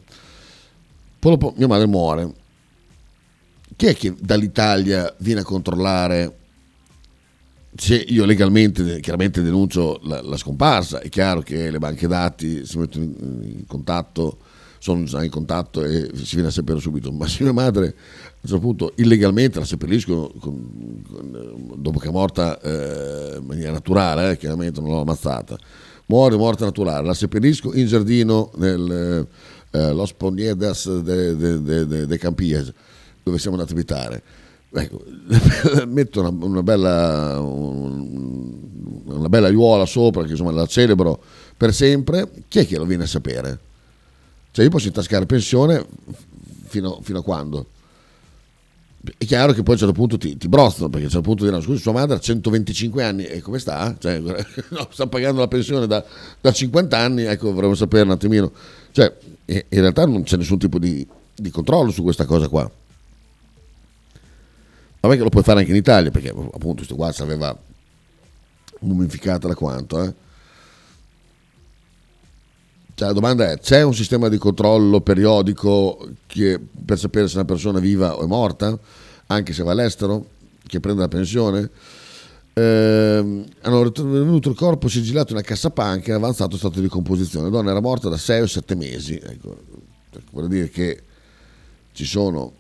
Poi 1.19 1.33
dopo 1.33 1.53
mia 1.57 1.67
madre 1.67 1.87
muore 1.87 2.47
chi 3.77 3.87
è 3.87 3.95
che 3.95 4.15
dall'Italia 4.19 5.15
viene 5.19 5.41
a 5.41 5.45
controllare 5.45 6.37
se 7.77 7.95
io 7.95 8.25
legalmente 8.25 8.99
chiaramente 9.01 9.43
denuncio 9.43 10.01
la, 10.03 10.21
la, 10.23 10.37
scomparsa, 10.37 11.01
è 11.01 11.09
chiaro 11.09 11.43
che 11.43 11.71
le 11.71 11.79
banche 11.79 12.09
dati 12.09 12.67
si 12.67 12.77
mettono 12.79 13.05
in, 13.05 13.65
contatto, 13.67 14.39
sono 14.79 15.05
già 15.05 15.23
in 15.23 15.31
contatto 15.31 15.85
e 15.85 16.11
si 16.15 16.35
viene 16.35 16.49
a 16.49 16.53
sapere 16.53 16.81
subito, 16.81 17.13
ma 17.13 17.29
se 17.29 17.45
mia 17.45 17.53
madre 17.53 17.87
a 17.87 17.91
un 18.41 18.49
certo 18.49 18.59
punto 18.59 18.93
illegalmente 18.97 19.61
la 19.61 19.65
seppelliscono 19.65 20.33
con, 20.41 21.03
con, 21.09 21.75
dopo 21.77 22.01
che 22.01 22.09
è 22.09 22.11
morta 22.11 22.61
eh, 22.61 23.37
in 23.39 23.47
maniera 23.47 23.71
naturale, 23.71 24.33
eh, 24.33 24.37
chiaramente 24.39 24.81
non 24.81 24.91
l'ho 24.91 25.01
ammazzata, 25.03 25.57
muore 26.07 26.37
morte 26.37 26.65
naturale, 26.65 27.07
la 27.07 27.15
seppellisco 27.15 27.75
in 27.75 27.87
giardino 27.87 28.51
nel 28.57 29.27
eh, 29.71 29.93
Los 29.93 30.15
Poniedas 30.15 30.89
de, 30.89 31.37
de, 31.37 31.63
de, 31.63 31.87
de, 31.87 32.07
de 32.07 32.19
Campies 32.19 32.73
dove 33.29 33.39
siamo 33.39 33.57
andati 33.57 33.75
a 33.75 33.77
abitare. 33.77 34.23
Ecco, 34.71 35.03
metto 35.87 36.21
una, 36.21 36.29
una, 36.29 36.63
bella, 36.63 37.41
una 37.41 39.29
bella 39.29 39.47
aiuola 39.47 39.87
sopra, 39.87 40.25
che 40.25 40.33
insomma 40.33 40.51
la 40.51 40.67
celebro 40.67 41.23
per 41.57 41.73
sempre, 41.75 42.31
chi 42.49 42.61
è 42.61 42.67
che 42.67 42.77
lo 42.77 42.85
viene 42.85 43.05
a 43.05 43.07
sapere? 43.07 43.59
Cioè 44.51 44.65
io 44.65 44.71
posso 44.71 44.89
intascare 44.89 45.27
pensione 45.27 45.85
fino, 46.67 47.01
fino 47.03 47.19
a 47.19 47.23
quando? 47.23 47.67
È 49.17 49.25
chiaro 49.25 49.53
che 49.53 49.63
poi 49.63 49.71
a 49.71 49.73
un 49.73 49.79
certo 49.79 49.95
punto 49.95 50.19
ti, 50.19 50.37
ti 50.37 50.49
brozzano 50.49 50.89
perché 50.89 51.05
a 51.05 51.07
un 51.07 51.13
certo 51.13 51.29
punto 51.29 51.45
diranno 51.45 51.63
scusi 51.63 51.81
sua 51.81 51.93
madre 51.93 52.17
ha 52.17 52.21
125 52.21 53.03
anni 53.03 53.25
e 53.25 53.41
come 53.41 53.59
sta? 53.59 53.97
Cioè, 53.99 54.19
no, 54.71 54.89
sta 54.91 55.07
pagando 55.07 55.41
la 55.41 55.49
pensione 55.49 55.87
da, 55.87 56.05
da, 56.41 56.53
50 56.53 56.99
anni, 56.99 57.23
ecco 57.23 57.53
vorremmo 57.53 57.75
sapere 57.75 58.05
un 58.05 58.11
attimino. 58.11 58.53
Cioè, 58.91 59.17
in 59.47 59.65
realtà 59.69 60.05
non 60.05 60.25
c'è 60.25 60.37
nessun 60.37 60.59
tipo 60.59 60.79
di, 60.79 61.07
di 61.35 61.51
controllo 61.51 61.91
su 61.91 62.03
questa 62.03 62.27
cosa 62.27 62.49
qua. 62.49 62.71
Vabbè 65.01 65.17
che 65.17 65.23
lo 65.23 65.29
puoi 65.29 65.43
fare 65.43 65.61
anche 65.61 65.71
in 65.71 65.77
Italia, 65.77 66.11
perché 66.11 66.31
appunto 66.31 66.75
questo 66.75 66.97
qua 66.97 67.13
si 67.13 67.23
aveva 67.23 67.57
mummificata 68.81 69.49
da 69.49 69.55
quanto, 69.55 70.03
eh? 70.03 70.15
Cioè, 72.99 73.07
la 73.07 73.15
domanda 73.15 73.53
è, 73.53 73.61
c'è 73.61 73.83
un 73.83 73.95
sistema 73.95 74.29
di 74.29 74.39
controllo 74.39 75.01
periodico 75.01 76.15
che, 76.27 76.59
per 76.85 76.99
sapere 76.99 77.29
se 77.29 77.37
una 77.37 77.45
persona 77.45 77.79
è 77.79 77.81
viva 77.81 78.17
o 78.17 78.25
è 78.25 78.27
morta, 78.27 78.77
anche 79.27 79.53
se 79.53 79.63
va 79.63 79.71
all'estero, 79.71 80.27
che 80.67 80.81
prende 80.81 81.03
la 81.03 81.09
pensione? 81.09 81.71
Eh, 82.55 83.45
hanno 83.61 83.83
rinvenuto 83.85 84.49
il 84.51 84.57
corpo 84.57 84.89
sigillato 84.89 85.31
in 85.31 85.39
una 85.39 85.47
cassapanca 85.47 86.11
in 86.11 86.17
avanzato 86.17 86.57
stato 86.57 86.81
di 86.81 86.89
composizione. 86.89 87.45
La 87.45 87.53
donna 87.53 87.71
era 87.71 87.81
morta 87.81 88.09
da 88.09 88.17
6 88.17 88.41
o 88.41 88.47
7 88.49 88.75
mesi. 88.75 89.15
Ecco, 89.15 89.57
vuol 90.33 90.49
dire 90.49 90.69
che 90.69 91.01
ci 91.93 92.05
sono 92.05 92.53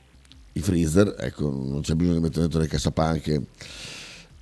i 0.58 0.62
freezer, 0.62 1.14
ecco, 1.18 1.50
non 1.50 1.80
c'è 1.80 1.94
bisogno 1.94 2.16
di 2.16 2.22
mettere 2.22 2.42
dentro 2.42 2.60
le 2.60 2.66
cassapanche. 2.66 3.46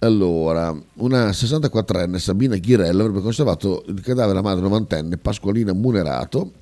Allora, 0.01 0.79
una 0.95 1.31
64enne 1.31 2.17
Sabina 2.17 2.57
Ghirella 2.57 3.03
avrebbe 3.03 3.23
conservato 3.23 3.83
il 3.87 4.01
cadavere 4.01 4.29
della 4.29 4.43
madre 4.43 4.63
novantenne 4.63 5.17
Pasqualina 5.17 5.73
Munerato 5.73 6.53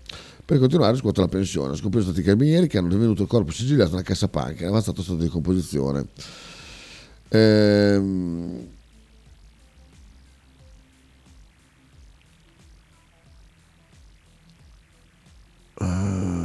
per 0.45 0.59
continuare 0.59 0.90
a 0.90 0.93
riscuotere 0.93 1.27
la 1.27 1.33
pensione. 1.33 1.75
Sono 1.75 2.01
stati 2.01 2.21
i 2.21 2.23
carabinieri 2.23 2.69
che 2.69 2.79
hanno 2.79 2.88
rinvenuto 2.88 3.23
il 3.23 3.29
corpo 3.29 3.51
sigillato 3.51 3.90
nella 3.90 4.03
cassapanca 4.03 4.62
in 4.62 4.69
avanzato 4.69 5.03
stato 5.03 5.19
di 5.19 5.29
composizione. 5.29 6.07
Ehm, 7.29 8.67
uh, 15.81 16.43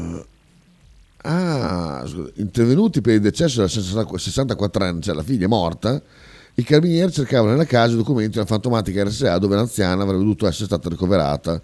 Ah, 1.21 2.05
intervenuti 2.35 3.01
per 3.01 3.15
il 3.15 3.21
decesso 3.21 3.65
della 3.65 4.17
64 4.17 4.83
anni, 4.83 5.01
cioè 5.01 5.13
la 5.13 5.23
figlia 5.23 5.45
è 5.45 5.49
morta, 5.49 6.01
i 6.55 6.63
carabinieri 6.63 7.11
cercavano 7.11 7.51
nella 7.51 7.65
casa 7.65 7.93
i 7.93 7.97
documenti 7.97 8.33
della 8.33 8.45
fantomatica 8.45 9.03
RSA 9.03 9.37
dove 9.37 9.55
l'anziana 9.55 10.03
avrebbe 10.03 10.19
dovuto 10.19 10.47
essere 10.47 10.65
stata 10.65 10.89
ricoverata. 10.89 11.61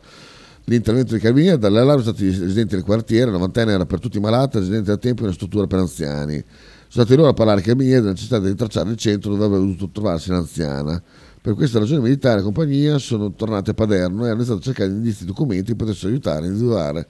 L'intervento 0.66 1.12
dei 1.12 1.22
carabinieri 1.22 1.58
dall'allarme 1.58 2.02
sono 2.02 2.16
stati 2.16 2.30
residenti 2.30 2.76
del 2.76 2.84
quartiere, 2.84 3.30
la 3.32 3.38
vantenne 3.38 3.74
era 3.74 3.86
per 3.86 4.00
tutti 4.00 4.18
i 4.18 4.20
malati, 4.20 4.58
residenti 4.58 4.88
da 4.88 4.98
tempo 4.98 5.22
in 5.22 5.28
una 5.28 5.36
struttura 5.36 5.68
per 5.68 5.80
anziani. 5.80 6.44
Sono 6.88 7.06
stati 7.06 7.16
loro 7.16 7.30
a 7.30 7.34
parlare 7.34 7.60
ai 7.60 7.64
carabinieri 7.64 8.00
della 8.00 8.12
necessità 8.12 8.40
di 8.40 8.48
ritracciare 8.48 8.90
il 8.90 8.98
centro 8.98 9.32
dove 9.32 9.46
avrebbe 9.46 9.64
dovuto 9.64 9.90
trovarsi 9.90 10.32
l'anziana. 10.32 11.02
Per 11.42 11.54
questa 11.54 11.80
ragione 11.80 12.02
militare 12.02 12.40
e 12.40 12.44
compagnia 12.44 12.98
sono 12.98 13.34
tornati 13.34 13.70
a 13.70 13.74
Paderno 13.74 14.26
e 14.26 14.30
hanno 14.30 14.36
iniziato 14.36 14.60
a 14.60 14.64
cercare 14.64 14.90
indizi 14.90 15.24
e 15.24 15.28
documenti 15.28 15.72
che 15.72 15.76
potessero 15.76 16.10
aiutare 16.10 16.46
a 16.46 16.48
individuare 16.48 17.08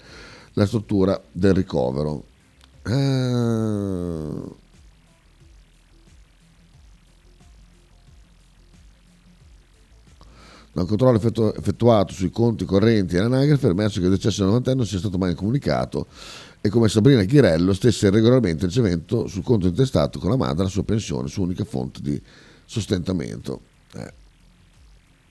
la 0.54 0.66
struttura 0.66 1.20
del 1.32 1.54
ricovero. 1.54 2.34
Un 2.88 4.54
controllo 10.86 11.18
effettuato 11.18 12.14
sui 12.14 12.30
conti 12.30 12.64
correnti 12.66 13.18
all'anagrafe 13.18 13.68
è 13.68 13.72
emerso 13.72 14.00
che 14.00 14.06
il 14.06 14.12
decesso 14.12 14.42
del 14.42 14.50
novantenne 14.50 14.78
non 14.78 14.86
sia 14.86 15.00
stato 15.00 15.18
mai 15.18 15.34
comunicato 15.34 16.06
e 16.62 16.70
come 16.70 16.88
Sabrina 16.88 17.24
Chirello 17.24 17.74
stesse 17.74 18.10
regolarmente 18.12 18.68
ricevendo 18.68 19.28
sul 19.28 19.44
conto 19.44 19.68
intestato 19.68 20.20
con 20.20 20.30
la 20.30 20.38
madre 20.38 20.64
la 20.64 20.70
sua 20.70 20.84
pensione, 20.84 21.28
sua 21.28 21.44
unica 21.44 21.64
fonte 21.64 22.02
di 22.02 22.22
sostentamento. 22.66 23.62
Eh. 23.94 24.14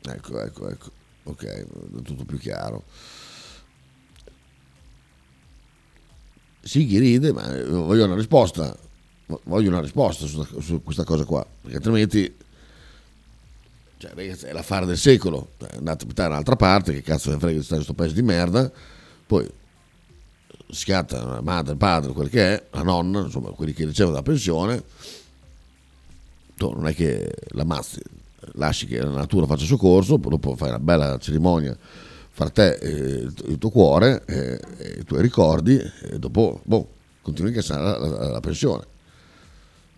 Ecco, 0.06 0.40
ecco, 0.40 0.68
ecco. 0.68 0.90
Ok, 1.24 1.44
è 1.44 1.66
tutto 2.02 2.24
più 2.24 2.38
chiaro. 2.38 2.82
Sì, 6.64 6.86
chi 6.86 6.98
ride, 6.98 7.30
ma 7.30 7.46
voglio 7.68 8.06
una 8.06 8.14
risposta. 8.14 8.74
Voglio 9.44 9.68
una 9.68 9.80
risposta 9.80 10.26
su, 10.26 10.44
su 10.60 10.82
questa 10.82 11.04
cosa 11.04 11.24
qua, 11.24 11.46
perché 11.60 11.76
altrimenti 11.76 12.34
cioè, 13.98 14.12
è 14.12 14.52
l'affare 14.52 14.86
del 14.86 14.96
secolo. 14.96 15.50
Cioè, 15.58 15.76
andate 15.76 16.02
a 16.02 16.06
abitare 16.06 16.30
un'altra 16.30 16.56
parte, 16.56 16.94
che 16.94 17.02
cazzo 17.02 17.30
ne 17.30 17.38
frega 17.38 17.58
di 17.58 17.64
stare 17.64 17.80
in 17.80 17.86
questo 17.86 17.92
paese 17.94 18.14
di 18.14 18.22
merda. 18.22 18.70
Poi 19.26 19.46
schiatta 20.70 21.22
la 21.22 21.40
madre, 21.42 21.72
il 21.72 21.78
padre, 21.78 22.12
quel 22.12 22.30
che 22.30 22.54
è, 22.54 22.64
la 22.70 22.82
nonna, 22.82 23.20
insomma, 23.20 23.50
quelli 23.50 23.74
che 23.74 23.84
ricevono 23.84 24.16
la 24.16 24.22
pensione. 24.22 24.82
Tu 26.56 26.70
non 26.70 26.86
è 26.86 26.94
che 26.94 27.30
l'ammazzi, 27.48 28.00
lasci 28.52 28.86
che 28.86 29.00
la 29.00 29.10
natura 29.10 29.44
faccia 29.44 29.62
il 29.62 29.68
suo 29.68 29.76
corso, 29.76 30.16
dopo 30.16 30.56
fai 30.56 30.70
una 30.70 30.78
bella 30.78 31.18
cerimonia 31.18 31.76
fra 32.34 32.50
te 32.50 32.72
e 32.74 32.90
il 33.46 33.58
tuo 33.58 33.70
cuore 33.70 34.24
e, 34.26 34.60
e 34.78 34.98
i 34.98 35.04
tuoi 35.04 35.22
ricordi 35.22 35.76
e 35.76 36.18
dopo 36.18 36.60
boh, 36.64 36.88
continui 37.22 37.52
a 37.52 37.54
incassare 37.54 37.80
la, 37.80 37.96
la, 37.96 38.28
la, 38.30 38.40
pensione. 38.40 38.84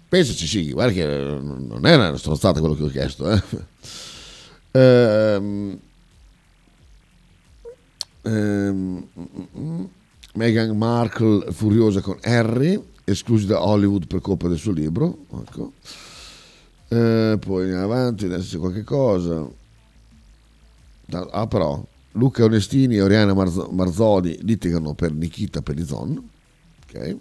Pensaci, 0.07 0.47
sì, 0.47 0.71
guarda 0.71 0.93
che 0.93 1.07
non 1.07 1.81
è 1.87 1.95
una 1.95 2.17
stronzata 2.19 2.61
quello 2.61 2.75
che 2.75 2.83
ho 2.83 2.89
chiesto. 2.89 3.31
Eh. 3.31 3.43
Ehm, 4.77 5.79
ehm, 8.21 9.09
Meghan 10.35 10.77
Markle 10.77 11.51
furiosa 11.51 12.03
con 12.03 12.19
Harry, 12.21 12.79
esclusi 13.05 13.47
da 13.47 13.65
Hollywood 13.65 14.07
per 14.07 14.21
colpa 14.21 14.49
del 14.49 14.59
suo 14.59 14.73
libro. 14.73 15.25
Ecco. 15.33 15.73
Eh, 16.89 17.39
poi 17.41 17.63
andiamo 17.63 17.85
avanti, 17.85 18.27
adesso 18.27 18.51
c'è 18.51 18.59
qualche 18.59 18.85
cosa. 18.85 19.49
Ah, 21.31 21.47
però, 21.47 21.83
Luca 22.17 22.45
Onestini 22.45 22.97
e 22.97 23.03
Oriana 23.03 23.35
Marz- 23.35 23.69
Marzoli 23.71 24.39
litigano 24.43 24.95
per 24.95 25.13
Nikita 25.13 25.63
Pelizon. 25.63 26.29
Ok. 26.87 27.17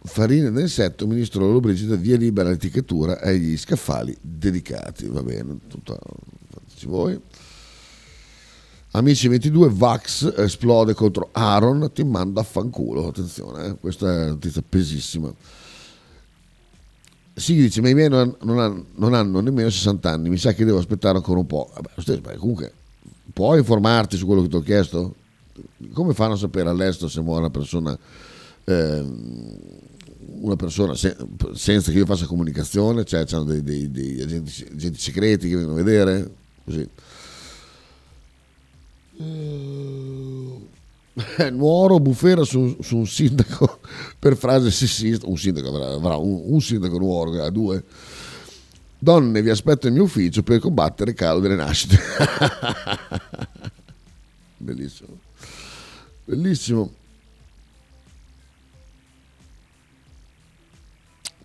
Farina 0.00 0.48
d'insetto, 0.50 1.06
ministro 1.06 1.40
Lollobrigida, 1.40 1.94
via 1.96 2.16
libera 2.16 2.48
l'etichettatura 2.48 3.20
agli 3.20 3.56
scaffali 3.56 4.16
dedicati. 4.20 5.06
Va 5.06 5.22
bene, 5.22 5.58
tutta, 5.68 5.98
fateci 6.48 6.86
voi. 6.86 7.20
Amici 8.92 9.28
22, 9.28 9.68
Vax 9.70 10.32
esplode 10.36 10.94
contro 10.94 11.28
Aaron, 11.32 11.90
ti 11.92 12.04
manda 12.04 12.40
a 12.40 12.44
fanculo. 12.44 13.08
Attenzione, 13.08 13.66
eh? 13.66 13.74
questa 13.74 14.10
è 14.10 14.16
una 14.16 14.26
notizia 14.28 14.62
pesissima. 14.66 15.32
Sì, 17.38 17.54
dice, 17.54 17.80
ma 17.80 17.88
i 17.88 17.94
miei 17.94 18.08
non, 18.08 18.34
non, 18.42 18.58
hanno, 18.58 18.84
non, 18.96 19.14
hanno, 19.14 19.40
nemmeno 19.40 19.70
60 19.70 20.10
anni, 20.10 20.28
mi 20.28 20.38
sa 20.38 20.52
che 20.52 20.64
devo 20.64 20.78
aspettare 20.78 21.16
ancora 21.16 21.38
un 21.38 21.46
po'. 21.46 21.70
Vabbè, 21.72 21.90
stesso, 21.96 22.20
beh, 22.20 22.36
comunque, 22.36 22.72
puoi 23.32 23.58
informarti 23.58 24.16
su 24.16 24.26
quello 24.26 24.42
che 24.42 24.48
ti 24.48 24.56
ho 24.56 24.60
chiesto? 24.60 25.14
Come 25.92 26.14
fanno 26.14 26.34
a 26.34 26.36
sapere 26.36 26.68
all'estero 26.68 27.08
se 27.08 27.20
muore 27.20 27.40
una 27.40 27.50
persona, 27.50 27.96
eh, 28.64 29.04
una 30.40 30.56
persona 30.56 30.94
se, 30.94 31.16
senza 31.54 31.92
che 31.92 31.98
io 31.98 32.06
faccia 32.06 32.26
comunicazione? 32.26 33.04
Cioè, 33.04 33.24
c'hanno 33.24 33.44
dei, 33.44 33.62
dei, 33.62 33.90
dei 33.90 34.20
agenti, 34.20 34.66
agenti 34.72 34.98
segreti 34.98 35.48
che 35.48 35.56
vengono 35.56 35.78
a 35.78 35.82
vedere? 35.82 36.30
Così. 36.64 36.88
Nuoro 41.50 41.98
bufera 41.98 42.44
su, 42.44 42.76
su, 42.80 42.96
un 42.96 43.06
sindaco 43.06 43.80
per 44.18 44.36
frase 44.36 44.70
sessista, 44.70 45.26
un 45.26 45.36
sindaco 45.36 45.68
avrà, 45.68 46.16
un, 46.16 46.42
un, 46.46 46.60
sindaco 46.60 46.98
Nuoro 46.98 47.42
ha 47.42 47.50
due. 47.50 47.84
Donne, 49.00 49.42
vi 49.42 49.50
aspetto 49.50 49.86
nel 49.86 49.94
mio 49.94 50.04
ufficio 50.04 50.42
per 50.42 50.58
combattere 50.58 51.10
il 51.10 51.16
calo 51.16 51.40
delle 51.40 51.54
nascite. 51.54 51.98
Bellissimo. 54.58 55.18
Bellissimo. 56.24 56.92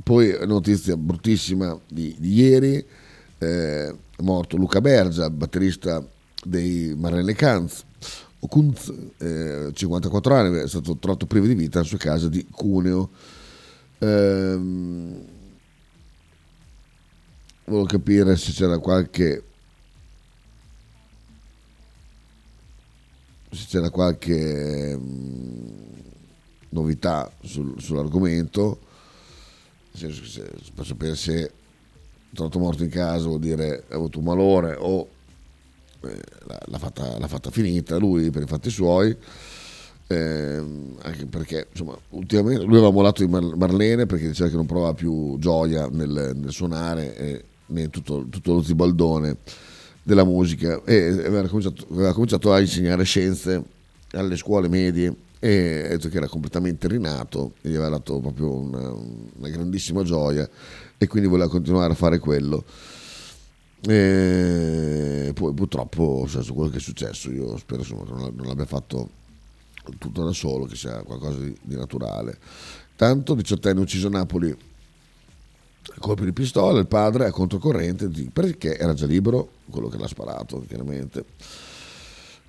Poi 0.02 0.36
notizia 0.46 0.98
bruttissima 0.98 1.80
di, 1.88 2.16
di 2.18 2.34
ieri, 2.34 2.86
eh, 3.38 3.88
è 3.88 4.22
morto 4.22 4.58
Luca 4.58 4.82
Bergia, 4.82 5.30
batterista 5.30 6.06
dei 6.44 6.94
Marlene 6.98 7.34
Kanz. 7.34 7.86
Kunz, 8.48 8.94
eh, 9.18 9.72
54 9.74 10.36
anni, 10.36 10.60
è 10.60 10.68
stato 10.68 10.98
trovato 10.98 11.26
privo 11.26 11.48
di 11.48 11.54
vita 11.54 11.78
nella 11.80 11.90
sua 11.90 11.98
casa 11.98 12.28
di 12.28 12.46
Cuneo. 12.50 13.10
Ehm, 14.00 15.26
volevo 17.66 17.86
capire 17.86 18.36
se 18.36 18.52
c'era 18.52 18.78
qualche 18.78 19.44
se 23.50 23.66
c'era 23.68 23.90
qualche 23.90 24.98
mh, 24.98 25.74
novità 26.70 27.32
sul, 27.42 27.80
sull'argomento 27.80 28.80
nel 30.00 30.14
se, 30.14 30.50
per 30.74 30.86
sapere 30.86 31.16
se 31.16 31.52
trovato 32.34 32.60
morto 32.60 32.84
in 32.84 32.90
casa 32.90 33.28
vuol 33.28 33.40
dire 33.40 33.84
ha 33.90 33.96
avuto 33.96 34.18
un 34.18 34.26
malore 34.26 34.76
o 34.78 35.08
l'ha, 36.04 36.78
fatta, 36.78 37.18
l'ha, 37.18 37.28
fatta, 37.28 37.50
finita 37.52 37.98
lui 37.98 38.30
per 38.30 38.44
i 38.44 38.48
fatti 38.48 38.70
suoi. 38.70 39.16
Eh, 40.08 40.64
anche 41.02 41.26
perché 41.28 41.68
insomma 41.72 41.98
ultimamente 42.10 42.66
lui 42.66 42.76
aveva 42.76 42.92
mollato 42.92 43.24
di 43.24 43.32
Mar- 43.32 43.56
Marlene 43.56 44.06
perché 44.06 44.28
diceva 44.28 44.50
che 44.50 44.56
non 44.58 44.66
provava 44.66 44.94
più 44.94 45.38
gioia 45.40 45.88
nel, 45.90 46.34
nel 46.36 46.52
suonare 46.52 47.16
e 47.16 47.44
né 47.68 47.90
tutto, 47.90 48.28
tutto, 48.30 48.54
lo 48.54 48.62
zibaldone 48.62 49.38
della 50.04 50.26
musica 50.26 50.82
e 50.84 51.08
aveva 51.08 51.48
cominciato, 51.48 51.88
aveva 51.90 52.12
cominciato, 52.12 52.52
a 52.52 52.60
insegnare 52.60 53.06
scienze 53.06 53.64
alle 54.12 54.36
scuole 54.36 54.68
medie 54.68 55.16
e 55.40 55.84
ha 55.86 55.88
detto 55.88 56.10
che 56.10 56.18
era 56.18 56.28
completamente 56.28 56.90
rinato 56.90 57.54
e 57.62 57.70
gli 57.70 57.76
aveva 57.76 57.92
dato 57.92 58.20
proprio 58.20 58.52
una, 58.52 58.92
una 58.92 59.50
grandissima 59.50 60.04
gioia 60.04 60.48
e 60.98 61.08
quindi 61.08 61.30
voleva 61.30 61.50
continuare 61.50 61.94
a 61.94 61.96
fare 61.96 62.20
quello 62.20 62.66
e 63.86 64.83
poi 65.44 65.54
purtroppo 65.54 66.26
cioè, 66.30 66.42
su 66.42 66.54
quello 66.54 66.70
che 66.70 66.78
è 66.78 66.82
successo 66.82 67.30
io 67.30 67.58
spero 67.58 67.82
insomma, 67.82 68.06
che 68.06 68.12
non 68.14 68.48
l'abbia 68.48 68.66
fatto 68.66 69.10
tutto 70.00 70.24
da 70.24 70.32
solo 70.32 70.66
che 70.66 70.78
sia 70.78 71.04
qualcosa 71.04 71.40
di, 71.40 71.54
di 71.62 71.76
naturale. 71.76 72.38
Tanto 72.96 73.36
18enne 73.36 73.80
ucciso 73.80 74.08
Napoli. 74.08 74.56
Colpi 76.00 76.24
di 76.24 76.32
pistola 76.32 76.80
il 76.80 76.88
padre 76.88 77.28
è 77.28 77.32
controcorrente 77.32 78.10
perché 78.32 78.78
era 78.78 78.94
già 78.94 79.06
libero 79.06 79.50
quello 79.70 79.90
che 79.90 79.98
l'ha 79.98 80.08
sparato 80.08 80.64
chiaramente. 80.66 81.26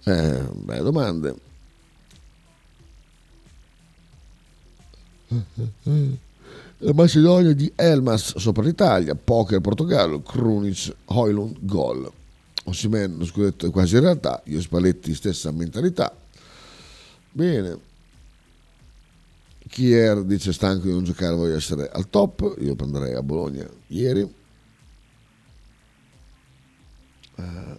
Eh, 0.05 0.43
belle 0.53 0.83
domande. 0.83 1.35
La 6.79 6.93
Macedonia 6.93 7.53
di 7.55 7.73
Elmas 7.75 8.37
sopra 8.37 8.63
l'Italia, 8.63 9.17
Poker 9.17 9.61
Portogallo, 9.61 10.21
Krunic, 10.21 10.95
Hoylund, 11.07 11.57
gol. 11.61 12.13
Ossimen, 12.65 13.17
lo 13.19 13.27
scudetto 13.27 13.67
è 13.67 13.71
quasi 13.71 13.97
in 13.97 14.01
realtà, 14.01 14.43
io 14.47 14.61
Spalletti 14.61 15.15
stessa 15.15 15.51
mentalità. 15.51 16.15
Bene. 17.31 17.93
Chier 19.69 20.23
dice 20.25 20.53
stanco 20.53 20.87
di 20.87 20.93
non 20.93 21.05
giocare, 21.05 21.35
voglio 21.35 21.57
essere 21.57 21.89
al 21.89 22.09
top, 22.09 22.57
io 22.61 22.75
prenderei 22.75 23.15
a 23.15 23.23
Bologna 23.23 23.69
ieri. 23.89 24.23
Uh. 27.37 27.79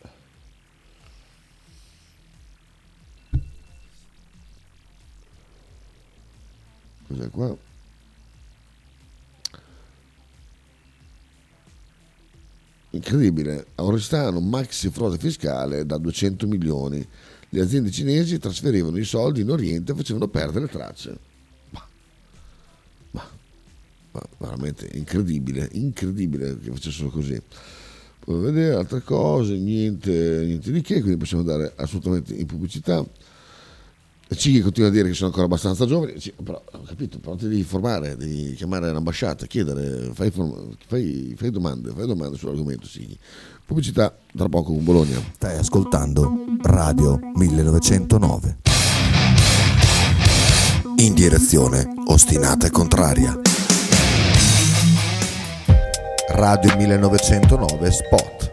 Cos'è 7.08 7.30
qua? 7.30 7.65
Incredibile, 12.96 13.68
a 13.76 13.84
Oristano 13.84 14.40
maxi 14.40 14.90
frode 14.90 15.18
fiscale 15.18 15.86
da 15.86 15.98
200 15.98 16.48
milioni. 16.48 17.06
Le 17.50 17.62
aziende 17.62 17.92
cinesi 17.92 18.40
trasferivano 18.40 18.98
i 18.98 19.04
soldi 19.04 19.42
in 19.42 19.50
Oriente 19.50 19.92
e 19.92 19.96
facevano 19.96 20.30
perdere 20.30 20.68
tracce. 20.68 21.18
Ma, 21.72 21.86
ma 23.12 24.22
veramente 24.38 24.90
incredibile, 24.94 25.68
incredibile 25.74 26.58
che 26.58 26.72
facessero 26.72 27.10
così. 27.10 27.40
Poi 28.20 28.40
vedere 28.40 28.76
altre 28.76 29.02
cose, 29.02 29.58
niente, 29.58 30.44
niente 30.46 30.72
di 30.72 30.82
che, 30.82 31.02
quindi 31.02 31.18
possiamo 31.18 31.44
andare 31.44 31.74
assolutamente 31.76 32.34
in 32.34 32.46
pubblicità. 32.46 33.06
Cighi 34.34 34.62
continua 34.62 34.90
a 34.90 34.92
dire 34.92 35.08
che 35.08 35.14
sono 35.14 35.28
ancora 35.28 35.46
abbastanza 35.46 35.86
giovani, 35.86 36.14
però 36.44 36.62
ho 36.72 36.82
capito, 36.82 37.20
però 37.20 37.36
devi 37.36 37.64
formare, 37.64 38.18
devi 38.18 38.54
chiamare 38.56 38.92
l'ambasciata, 38.92 39.46
chiedere, 39.46 40.12
fai, 40.14 40.32
fai, 40.88 41.36
fai 41.38 41.52
domande, 41.52 41.92
fai 41.92 42.08
domande 42.08 42.38
sull'argomento 42.38 42.88
Sighi. 42.88 43.18
Pubblicità 43.66 44.16
tra 44.36 44.50
poco 44.50 44.74
con 44.74 44.84
Bologna. 44.84 45.20
Stai 45.34 45.58
ascoltando 45.58 46.32
Radio 46.62 47.20
1909. 47.36 48.58
In 50.98 51.14
direzione 51.14 51.86
ostinata 52.08 52.68
e 52.68 52.72
contraria. 52.72 53.40
Radio 56.30 56.76
1909 56.78 57.92
Spot. 57.92 58.52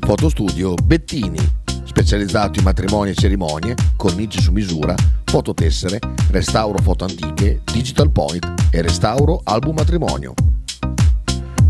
Fotostudio 0.00 0.74
Bettini 0.74 1.59
specializzato 1.90 2.60
in 2.60 2.64
matrimoni 2.64 3.10
e 3.10 3.14
cerimonie, 3.14 3.74
cornici 3.96 4.40
su 4.40 4.52
misura, 4.52 4.94
fototessere, 5.24 5.98
restauro 6.30 6.78
foto 6.78 7.04
antiche, 7.04 7.62
digital 7.64 8.10
point 8.10 8.46
e 8.70 8.80
restauro 8.80 9.40
album 9.42 9.74
matrimonio. 9.74 10.32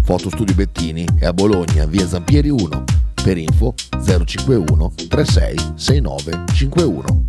Fotostudio 0.03 0.55
Bettini 0.55 1.07
è 1.19 1.25
a 1.25 1.33
Bologna, 1.33 1.87
via 1.87 2.07
Zampieri 2.07 2.51
1. 2.51 2.85
Per 3.23 3.39
info 3.39 3.75
051 4.05 4.93
36 5.09 5.59
69 5.77 6.45
51. 6.53 7.25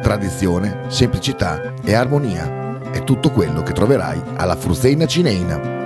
Tradizione, 0.00 0.84
semplicità 0.88 1.74
e 1.82 1.94
armonia 1.94 2.90
è 2.92 3.02
tutto 3.02 3.32
quello 3.32 3.64
che 3.64 3.72
troverai 3.72 4.20
alla 4.36 4.54
Fruzeina 4.54 5.06
Cineina 5.06 5.85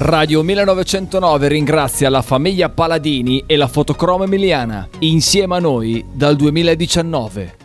Radio 0.00 0.44
1909 0.44 1.48
ringrazia 1.48 2.08
la 2.08 2.22
famiglia 2.22 2.68
Paladini 2.68 3.42
e 3.48 3.56
la 3.56 3.66
fotocromo 3.66 4.22
emiliana, 4.22 4.88
insieme 5.00 5.56
a 5.56 5.58
noi 5.58 6.06
dal 6.14 6.36
2019. 6.36 7.56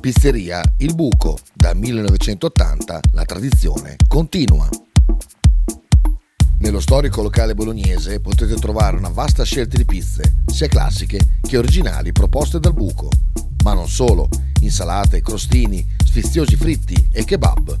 Pizzeria 0.00 0.62
Il 0.78 0.94
Buco, 0.94 1.36
da 1.52 1.74
1980 1.74 3.00
la 3.12 3.24
tradizione 3.26 3.96
continua. 4.08 4.66
Nello 6.60 6.80
storico 6.80 7.20
locale 7.20 7.54
bolognese 7.54 8.20
potete 8.20 8.54
trovare 8.54 8.96
una 8.96 9.10
vasta 9.10 9.44
scelta 9.44 9.76
di 9.76 9.84
pizze, 9.84 10.36
sia 10.46 10.66
classiche 10.66 11.20
che 11.42 11.58
originali 11.58 12.12
proposte 12.12 12.58
dal 12.58 12.72
buco. 12.72 13.10
Ma 13.64 13.74
non 13.74 13.86
solo, 13.86 14.30
insalate, 14.62 15.20
crostini, 15.20 15.86
sfiziosi 16.02 16.56
fritti 16.56 17.08
e 17.12 17.22
kebab 17.22 17.80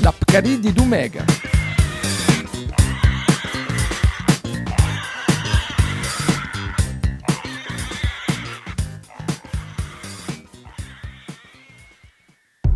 la 0.00 0.12
Pcaridi 0.12 0.60
di 0.60 0.72
Dumega. 0.72 1.24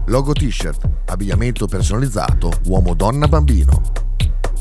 Logo 0.06 0.32
t-shirt, 0.32 0.88
abbigliamento 1.06 1.66
personalizzato 1.66 2.50
uomo, 2.64 2.94
donna, 2.94 3.28
bambino. 3.28 3.82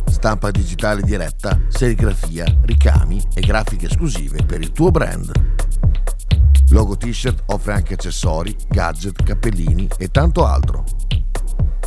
Stampa 0.06 0.52
digitale 0.52 1.02
diretta, 1.04 1.60
serigrafia, 1.70 2.46
ricami 2.63 3.22
e 3.34 3.41
grafiche 3.41 3.86
esclusive 3.86 4.43
per 4.43 4.60
il 4.60 4.72
tuo 4.72 4.91
brand. 4.91 5.32
Logo 6.70 6.98
t-shirt 6.98 7.43
offre 7.46 7.74
anche 7.74 7.93
accessori, 7.93 8.54
gadget, 8.67 9.24
cappellini 9.24 9.88
e 9.98 10.10
tanto 10.10 10.46
altro. 10.46 10.84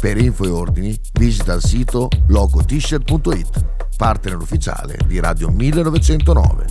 Per 0.01 0.17
info 0.17 0.47
e 0.47 0.49
ordini 0.49 0.99
visita 1.13 1.53
il 1.53 1.63
sito 1.63 2.09
logotisher.it, 2.29 3.97
partner 3.99 4.37
ufficiale 4.37 4.99
di 5.07 5.21
Radio 5.21 5.51
1909. 5.51 6.67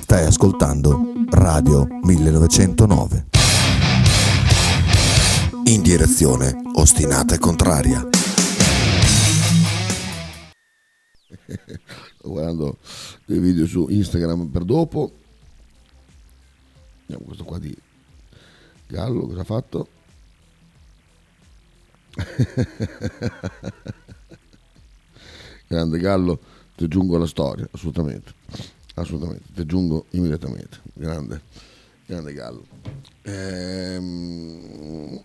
Stai 0.00 0.26
ascoltando 0.26 1.12
Radio 1.30 1.88
1909. 2.02 3.26
In 5.64 5.82
direzione 5.82 6.54
ostinata 6.74 7.34
e 7.34 7.38
contraria. 7.40 7.98
Sto 12.16 12.28
guardando 12.28 12.76
dei 13.26 13.40
video 13.40 13.66
su 13.66 13.88
Instagram 13.88 14.46
per 14.50 14.62
dopo 14.62 15.14
Vediamo 17.10 17.26
questo 17.26 17.44
qua 17.44 17.58
di 17.58 17.76
Gallo, 18.86 19.26
cosa 19.26 19.40
ha 19.40 19.44
fatto? 19.44 19.88
Grande 25.66 25.98
Gallo, 25.98 26.38
ti 26.76 26.84
aggiungo 26.84 27.16
alla 27.16 27.26
storia, 27.26 27.66
assolutamente. 27.72 28.32
Assolutamente, 28.94 29.42
ti 29.52 29.62
aggiungo 29.62 30.04
immediatamente. 30.10 30.78
Grande, 30.92 31.42
grande 32.06 32.32
Gallo. 32.32 32.64
Ehm... 33.22 35.20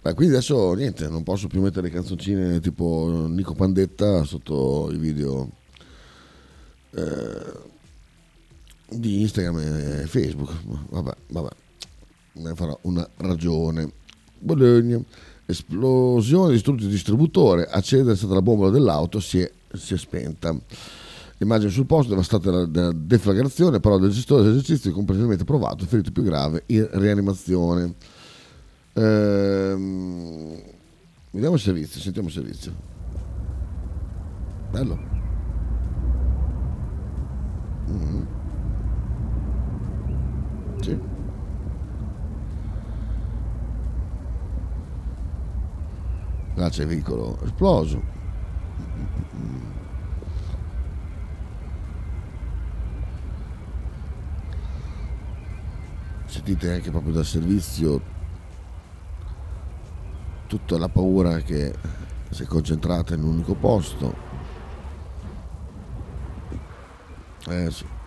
Beh, 0.00 0.14
quindi 0.14 0.34
adesso 0.34 0.72
niente, 0.72 1.08
non 1.08 1.24
posso 1.24 1.46
più 1.46 1.60
mettere 1.60 1.90
canzoncine 1.90 2.58
tipo 2.60 3.26
Nico 3.28 3.52
Pandetta 3.52 4.24
sotto 4.24 4.90
i 4.90 4.96
video. 4.96 5.50
Eh 6.94 7.71
di 8.94 9.20
Instagram 9.22 9.58
e 9.58 10.06
Facebook. 10.06 10.50
Vabbè, 10.90 11.12
vabbè, 11.28 11.50
ne 12.34 12.54
farò 12.54 12.78
una 12.82 13.08
ragione. 13.18 13.90
Bologna, 14.38 15.00
esplosione, 15.46 16.52
distrutto 16.52 16.82
il 16.84 16.90
distributore, 16.90 17.66
accendere 17.66 18.14
è 18.14 18.16
stata 18.16 18.34
la 18.34 18.42
bombola 18.42 18.70
dell'auto, 18.70 19.20
si 19.20 19.40
è, 19.40 19.50
si 19.72 19.94
è 19.94 19.96
spenta. 19.96 20.56
L'immagine 21.38 21.70
sul 21.70 21.86
posto 21.86 22.10
devastata 22.10 22.66
dalla 22.66 22.92
deflagrazione, 22.92 23.80
però 23.80 23.98
del 23.98 24.10
gestore 24.10 24.42
dell'esercizio 24.42 24.92
completamente 24.92 25.44
provato, 25.44 25.84
ferito 25.86 26.12
più 26.12 26.22
grave 26.22 26.62
in 26.66 26.88
rianimazione. 26.92 27.94
Ehm, 28.94 30.70
Vediamo 31.32 31.54
il 31.54 31.62
servizio, 31.62 31.98
sentiamo 31.98 32.28
il 32.28 32.34
servizio. 32.34 32.74
Bello. 34.70 34.98
Mm. 37.88 38.22
C'è 46.72 46.82
il 46.82 46.88
veicolo 46.88 47.38
esploso. 47.42 48.02
Sentite 56.24 56.72
anche 56.72 56.90
proprio 56.90 57.12
dal 57.12 57.26
servizio 57.26 58.00
tutta 60.46 60.78
la 60.78 60.88
paura 60.88 61.40
che 61.40 61.74
si 62.30 62.42
è 62.42 62.46
concentrata 62.46 63.14
in 63.14 63.22
un 63.22 63.34
unico 63.34 63.54
posto. 63.54 64.14
Eh 67.48 67.70
sì. 67.70 68.00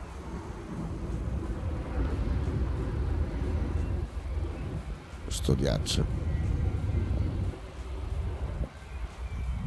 Storiaccia. 5.46 6.04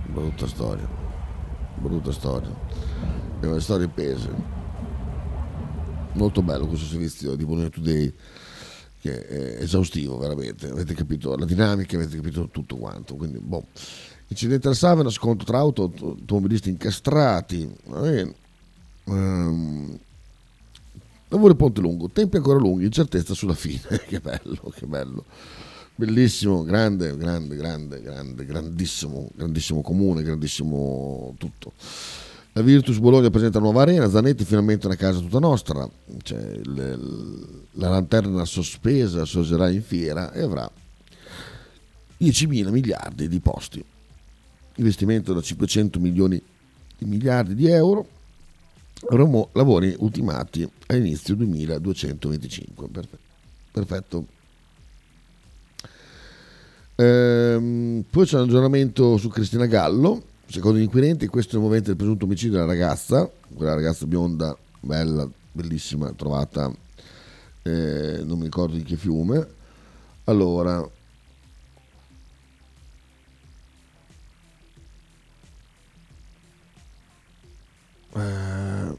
Brutta 0.07 0.49
storia. 0.49 0.89
Brutta 1.77 2.11
storia. 2.11 2.53
È 3.39 3.47
una 3.47 3.61
storia 3.61 3.87
pese. 3.87 4.29
Molto 6.15 6.43
bello 6.43 6.67
questo 6.67 6.85
servizio 6.87 7.37
di 7.37 7.45
Bologna 7.45 7.69
Today 7.69 8.13
che 9.01 9.25
è 9.25 9.63
esaustivo 9.63 10.19
veramente, 10.19 10.69
avete 10.69 10.95
capito 10.95 11.37
la 11.37 11.45
dinamica, 11.45 11.95
avete 11.95 12.17
capito 12.17 12.49
tutto 12.49 12.75
quanto. 12.75 13.15
Quindi, 13.15 13.39
boh. 13.39 13.67
Incidente 14.27 14.67
al 14.67 14.75
Savena, 14.75 15.11
scontro 15.11 15.47
tra 15.47 15.59
auto, 15.59 15.93
automobilisti 15.97 16.71
incastrati. 16.71 17.73
Um, 19.05 19.97
lavoro 21.29 21.55
Ponte 21.55 21.81
Lungo, 21.81 22.11
tempi 22.11 22.39
ancora 22.39 22.59
lunghi, 22.59 22.85
incertezza 22.85 23.33
sulla 23.33 23.55
fine. 23.55 23.81
che 24.09 24.19
bello, 24.19 24.73
che 24.75 24.87
bello. 24.87 25.25
Bellissimo, 25.99 26.63
grande, 26.63 27.17
grande, 27.17 27.57
grande, 27.57 28.01
grande, 28.01 28.45
grandissimo, 28.45 29.29
grandissimo 29.35 29.81
comune, 29.81 30.23
grandissimo 30.23 31.35
tutto. 31.39 31.73
La 32.53 32.63
Virtus 32.63 32.99
Bologna 32.99 33.31
presenta 33.31 33.59
nuova 33.59 33.83
arena, 33.83 34.09
Zanetti 34.09 34.45
finalmente 34.45 34.87
una 34.87 34.95
casa 34.95 35.19
tutta 35.19 35.41
nostra, 35.41 35.91
cioè, 36.23 36.61
le, 36.63 36.97
la 37.73 37.89
lanterna 37.89 38.45
sospesa 38.45 39.25
sorgerà 39.25 39.71
in 39.71 39.83
fiera 39.83 40.31
e 40.33 40.41
avrà 40.41 40.71
10.000 42.21 42.71
miliardi 42.71 43.27
di 43.27 43.41
posti. 43.41 43.85
Investimento 44.77 45.33
da 45.33 45.41
500 45.41 45.99
milioni 45.99 46.41
di 46.97 47.07
miliardi 47.07 47.57
di 47.57 47.67
euro, 47.67 48.07
avremo 49.09 49.49
lavori 49.51 49.97
ultimati 49.99 50.63
a 50.87 50.95
inizio 50.95 51.35
2225. 51.35 52.89
Perfetto. 53.73 54.37
Ehm, 57.01 58.05
poi 58.11 58.27
c'è 58.27 58.37
un 58.37 58.43
aggiornamento 58.43 59.17
su 59.19 59.29
Cristina 59.29 59.67
Gallo 59.67 60.23
Secondo 60.51 60.79
gli 60.79 60.83
inquirenti 60.83 61.27
questo 61.27 61.57
è 61.57 61.59
il 61.59 61.65
momento 61.65 61.89
del 61.89 61.97
presunto 61.97 62.25
omicidio 62.25 62.55
della 62.55 62.65
ragazza, 62.65 63.31
quella 63.55 63.75
ragazza 63.75 64.07
bionda, 64.07 64.57
bella, 64.81 65.29
bellissima, 65.53 66.11
trovata, 66.13 66.73
eh, 67.65 68.23
non 68.25 68.39
mi 68.39 68.45
ricordo 68.45 68.75
di 68.75 68.83
che 68.83 68.97
fiume. 68.97 69.47
Allora, 70.25 70.83
eh, 78.15 78.97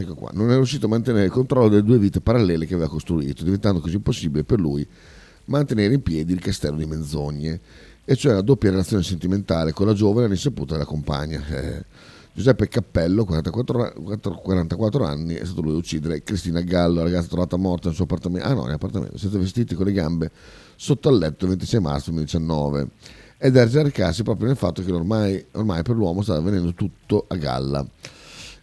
ecco 0.00 0.14
qua, 0.14 0.30
non 0.32 0.50
è 0.50 0.54
riuscito 0.54 0.86
a 0.86 0.88
mantenere 0.88 1.26
il 1.26 1.30
controllo 1.30 1.68
delle 1.68 1.82
due 1.82 1.98
vite 1.98 2.20
parallele 2.20 2.66
che 2.66 2.74
aveva 2.74 2.88
costruito, 2.88 3.44
diventando 3.44 3.80
così 3.80 3.96
impossibile 3.96 4.44
per 4.44 4.60
lui 4.60 4.86
mantenere 5.46 5.94
in 5.94 6.02
piedi 6.02 6.32
il 6.32 6.40
castello 6.40 6.76
di 6.76 6.86
menzogne, 6.86 7.60
e 8.04 8.16
cioè 8.16 8.32
la 8.32 8.42
doppia 8.42 8.70
relazione 8.70 9.02
sentimentale 9.02 9.72
con 9.72 9.86
la 9.86 9.92
giovane 9.92 10.26
all'insaputa 10.26 10.72
della 10.74 10.86
compagna. 10.86 11.44
Eh, 11.46 11.84
Giuseppe 12.32 12.68
Cappello, 12.68 13.24
44, 13.24 13.94
44, 14.42 15.04
anni, 15.04 15.34
è 15.34 15.44
stato 15.44 15.60
lui 15.60 15.74
a 15.74 15.76
uccidere 15.76 16.22
Cristina 16.22 16.60
Gallo, 16.60 16.98
la 16.98 17.02
ragazza 17.02 17.28
trovata 17.28 17.56
morta 17.56 17.88
nel 17.88 17.96
suo 17.96 18.04
appartamento, 18.04 18.46
ah 18.46 18.52
no, 18.52 18.64
nell'appartamento, 18.64 19.18
senza 19.18 19.38
vestiti 19.38 19.74
con 19.74 19.86
le 19.86 19.92
gambe 19.92 20.30
sotto 20.76 21.08
al 21.08 21.18
letto 21.18 21.44
il 21.44 21.50
26 21.50 21.80
marzo 21.80 22.10
2019 22.12 22.88
ed 23.38 23.56
è 23.56 23.68
da 23.68 23.82
ricarsi 23.82 24.22
proprio 24.22 24.46
nel 24.46 24.56
fatto 24.56 24.84
che 24.84 24.92
ormai, 24.92 25.44
ormai 25.52 25.82
per 25.82 25.96
l'uomo 25.96 26.22
stava 26.22 26.38
avvenendo 26.38 26.74
tutto 26.74 27.24
a 27.28 27.36
galla. 27.36 27.84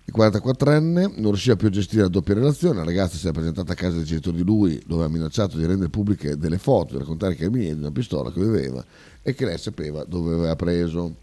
Il 0.07 0.13
44enne 0.15 1.13
non 1.15 1.31
riusciva 1.31 1.55
più 1.55 1.67
a 1.67 1.71
gestire 1.71 2.03
la 2.03 2.09
doppia 2.09 2.35
relazione, 2.35 2.77
la 2.77 2.83
ragazza 2.83 3.17
si 3.17 3.27
è 3.27 3.31
presentata 3.31 3.71
a 3.73 3.75
casa 3.75 3.95
dei 3.95 4.05
genitori 4.05 4.37
di 4.37 4.43
lui 4.43 4.79
dove 4.85 5.03
ha 5.03 5.07
minacciato 5.07 5.57
di 5.57 5.65
rendere 5.65 5.89
pubbliche 5.89 6.37
delle 6.37 6.59
foto, 6.59 6.93
di 6.93 6.99
raccontare 6.99 7.31
ai 7.31 7.37
carabinieri 7.39 7.73
di 7.73 7.81
una 7.81 7.91
pistola 7.91 8.31
che 8.31 8.39
aveva 8.39 8.85
e 9.23 9.33
che 9.33 9.45
lei 9.45 9.57
sapeva 9.57 10.03
dove 10.03 10.35
aveva 10.35 10.55
preso. 10.55 11.15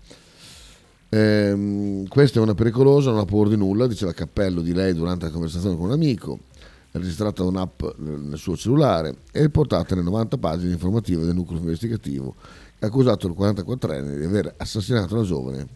Ehm, 1.10 2.08
questa 2.08 2.40
è 2.40 2.42
una 2.42 2.54
pericolosa, 2.54 3.10
non 3.10 3.20
ha 3.20 3.24
paura 3.24 3.50
di 3.50 3.56
nulla, 3.56 3.86
diceva 3.86 4.12
Cappello 4.12 4.60
di 4.62 4.72
lei 4.72 4.94
durante 4.94 5.26
la 5.26 5.30
conversazione 5.30 5.76
con 5.76 5.86
un 5.86 5.92
amico, 5.92 6.40
è 6.90 6.98
registrata 6.98 7.44
un'app 7.44 7.82
nel 7.98 8.36
suo 8.36 8.56
cellulare 8.56 9.14
e 9.30 9.42
riportata 9.42 9.94
nelle 9.94 10.06
90 10.06 10.38
pagine 10.38 10.72
informative 10.72 11.24
del 11.24 11.36
nucleo 11.36 11.60
investigativo 11.60 12.34
che 12.78 12.84
ha 12.84 12.88
accusato 12.88 13.28
il 13.28 13.34
44enne 13.38 14.18
di 14.18 14.24
aver 14.24 14.54
assassinato 14.56 15.14
la 15.14 15.22
giovane. 15.22 15.66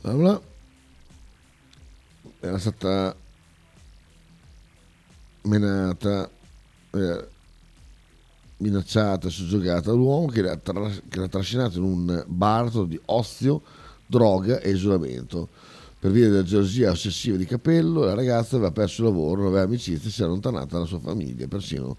Bla 0.00 0.56
era 2.40 2.58
stata 2.58 3.14
menata, 5.42 6.30
eh, 6.92 7.28
minacciata, 8.58 9.28
soggiogata 9.28 9.90
dall'uomo 9.90 10.26
che 10.26 10.42
l'ha, 10.42 10.56
tra, 10.56 10.90
che 11.08 11.18
l'ha 11.18 11.28
trascinato 11.28 11.78
in 11.78 11.84
un 11.84 12.24
baratro 12.26 12.84
di 12.84 13.00
ozio, 13.06 13.62
droga 14.06 14.60
e 14.60 14.70
isolamento. 14.70 15.48
Per 16.00 16.12
via 16.12 16.28
della 16.28 16.44
gelosia 16.44 16.92
ossessiva 16.92 17.36
di 17.36 17.44
Capello, 17.44 18.04
la 18.04 18.14
ragazza 18.14 18.54
aveva 18.54 18.70
perso 18.70 19.02
il 19.02 19.08
lavoro, 19.08 19.40
non 19.40 19.50
aveva 19.50 19.64
amicizia 19.64 20.08
e 20.08 20.12
si 20.12 20.22
è 20.22 20.24
allontanata 20.24 20.74
dalla 20.74 20.84
sua 20.84 21.00
famiglia, 21.00 21.48
persino 21.48 21.96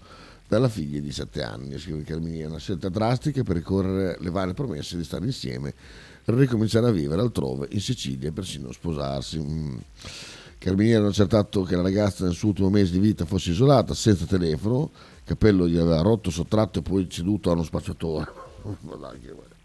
dalla 0.48 0.70
figlia 0.70 1.00
di 1.00 1.12
7 1.12 1.42
anni. 1.42 1.78
Scrive 1.78 2.02
Carmini, 2.02 2.42
una 2.44 2.58
scelta 2.58 2.88
drastica 2.88 3.42
per 3.42 3.56
ricorrere 3.56 4.16
le 4.18 4.30
varie 4.30 4.54
promesse 4.54 4.96
di 4.96 5.04
stare 5.04 5.26
insieme 5.26 5.74
ricominciare 6.26 6.86
a 6.86 6.90
vivere 6.90 7.20
altrove, 7.20 7.68
in 7.70 7.80
Sicilia 7.80 8.28
e 8.28 8.32
persino 8.32 8.72
sposarsi. 8.72 9.38
Mm. 9.38 9.76
Carabinieri 10.58 10.98
hanno 10.98 11.08
accertato 11.08 11.62
che 11.62 11.74
la 11.74 11.82
ragazza 11.82 12.24
nel 12.24 12.34
suo 12.34 12.48
ultimo 12.48 12.68
mese 12.68 12.92
di 12.92 12.98
vita 12.98 13.24
fosse 13.24 13.50
isolata, 13.50 13.94
senza 13.94 14.26
telefono, 14.26 14.90
Capello 15.24 15.68
gli 15.68 15.78
aveva 15.78 16.00
rotto, 16.00 16.28
sottratto 16.28 16.80
e 16.80 16.82
poi 16.82 17.08
ceduto 17.08 17.50
a 17.50 17.52
uno 17.52 17.62
spacciatore. 17.62 18.32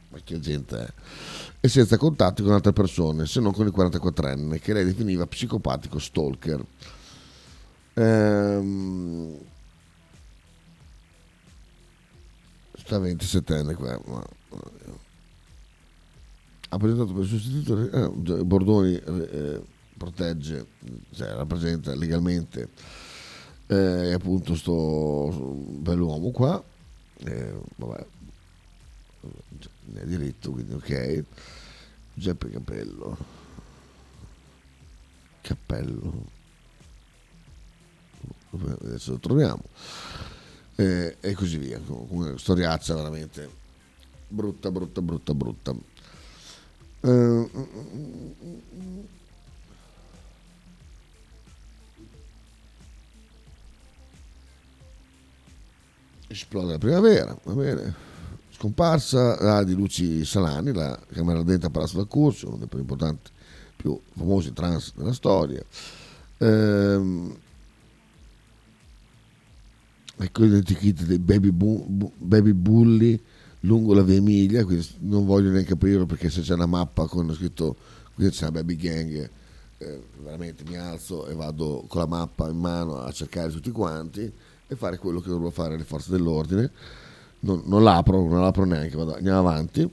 Ma 0.10 0.20
che 0.24 0.40
gente 0.40 0.78
è? 0.78 0.94
E 1.60 1.68
senza 1.68 1.98
contatti 1.98 2.44
con 2.44 2.54
altre 2.54 2.72
persone, 2.72 3.26
se 3.26 3.40
non 3.42 3.52
con 3.52 3.66
il 3.66 3.74
44enne, 3.76 4.60
che 4.60 4.74
lei 4.74 4.86
definiva 4.86 5.26
psicopatico 5.26 6.00
stalker. 6.00 6.64
Ehm... 7.96 9.38
Sta 12.78 13.00
27enne 13.00 13.74
qua, 13.74 14.00
ma 14.06 14.24
ha 16.76 16.78
presentato 16.78 17.14
per 17.14 17.24
il 17.24 17.30
sostituto 17.30 17.90
eh, 17.90 18.44
Bordoni 18.44 18.96
eh, 18.96 19.62
protegge, 19.98 20.66
cioè 21.14 21.34
rappresenta 21.34 21.96
legalmente 21.96 22.70
eh, 23.68 24.12
appunto 24.12 24.56
sto 24.56 25.30
bell'uomo 25.80 26.32
qua, 26.32 26.62
eh, 27.24 27.54
vabbè, 27.78 28.06
ne 29.86 30.02
ha 30.02 30.04
diritto, 30.04 30.52
quindi 30.52 30.74
ok, 30.74 31.24
Giuseppe 32.14 32.50
Cappello, 32.50 33.18
Cappello, 35.42 36.26
adesso 38.82 39.12
lo 39.12 39.20
troviamo, 39.20 39.64
eh, 40.76 41.16
e 41.22 41.34
così 41.34 41.58
via, 41.58 41.80
come 41.80 42.38
storiaccia 42.38 42.96
veramente 42.96 43.50
brutta, 44.28 44.70
brutta, 44.70 45.02
brutta, 45.02 45.34
brutta. 45.34 45.94
Uh, 47.06 47.48
esplode 56.28 56.72
la 56.72 56.78
primavera, 56.80 57.38
va 57.44 57.54
bene. 57.54 57.94
Scomparsa 58.50 59.40
la 59.42 59.64
di 59.64 59.76
Luci 59.76 60.26
Salani, 60.26 60.74
la 60.74 61.00
camera 61.12 61.40
ardente 61.40 61.68
a 61.68 61.70
Palazzo 61.70 61.98
da 61.98 62.06
Curcio, 62.06 62.48
uno 62.48 62.58
dei 62.58 62.68
più 62.68 62.80
importanti, 62.80 63.30
più 63.76 64.00
famosi 64.16 64.54
trans 64.54 64.94
della 64.96 65.14
storia. 65.14 65.64
Ehm, 66.40 67.38
ecco 70.18 70.42
l'identikit 70.42 71.04
dei 71.04 71.20
baby, 71.20 71.52
bu- 71.52 71.86
bu- 71.88 72.14
baby 72.18 72.54
bulli 72.54 73.22
lungo 73.66 73.94
la 73.94 74.04
via 74.04 74.16
Emilia, 74.16 74.64
quindi 74.64 74.88
non 75.00 75.26
voglio 75.26 75.50
neanche 75.50 75.74
aprirlo 75.74 76.06
perché 76.06 76.30
se 76.30 76.42
c'è 76.42 76.54
una 76.54 76.66
mappa 76.66 77.06
con 77.08 77.34
scritto 77.34 77.76
qui 78.14 78.30
c'è 78.30 78.44
una 78.44 78.52
baby 78.52 78.76
gang, 78.76 79.30
eh, 79.78 80.04
veramente 80.22 80.64
mi 80.68 80.78
alzo 80.78 81.28
e 81.28 81.34
vado 81.34 81.84
con 81.88 82.02
la 82.02 82.08
mappa 82.08 82.50
in 82.50 82.58
mano 82.58 83.00
a 83.00 83.12
cercare 83.12 83.52
tutti 83.52 83.72
quanti 83.72 84.32
e 84.68 84.76
fare 84.76 84.98
quello 84.98 85.20
che 85.20 85.30
dovrò 85.30 85.50
fare 85.50 85.78
le 85.78 85.84
forze 85.84 86.12
dell'ordine. 86.12 86.72
Non, 87.42 87.64
non 87.66 87.84
l'apro, 87.84 88.28
non 88.28 88.42
l'apro 88.42 88.66
neanche, 88.66 88.96
vado, 88.96 89.16
andiamo 89.16 89.40
avanti. 89.40 89.92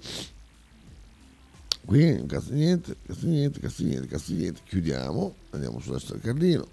Qui, 1.85 2.25
cazzo 2.27 2.53
niente, 2.53 2.97
cazzo 3.05 3.27
niente, 3.27 3.61
cazzo 3.61 3.83
niente, 3.83 4.07
cazzo 4.07 4.33
niente. 4.33 4.61
Chiudiamo, 4.65 5.35
andiamo 5.51 5.81
sulla 5.81 5.99
del 6.07 6.21
Cardino. 6.21 6.67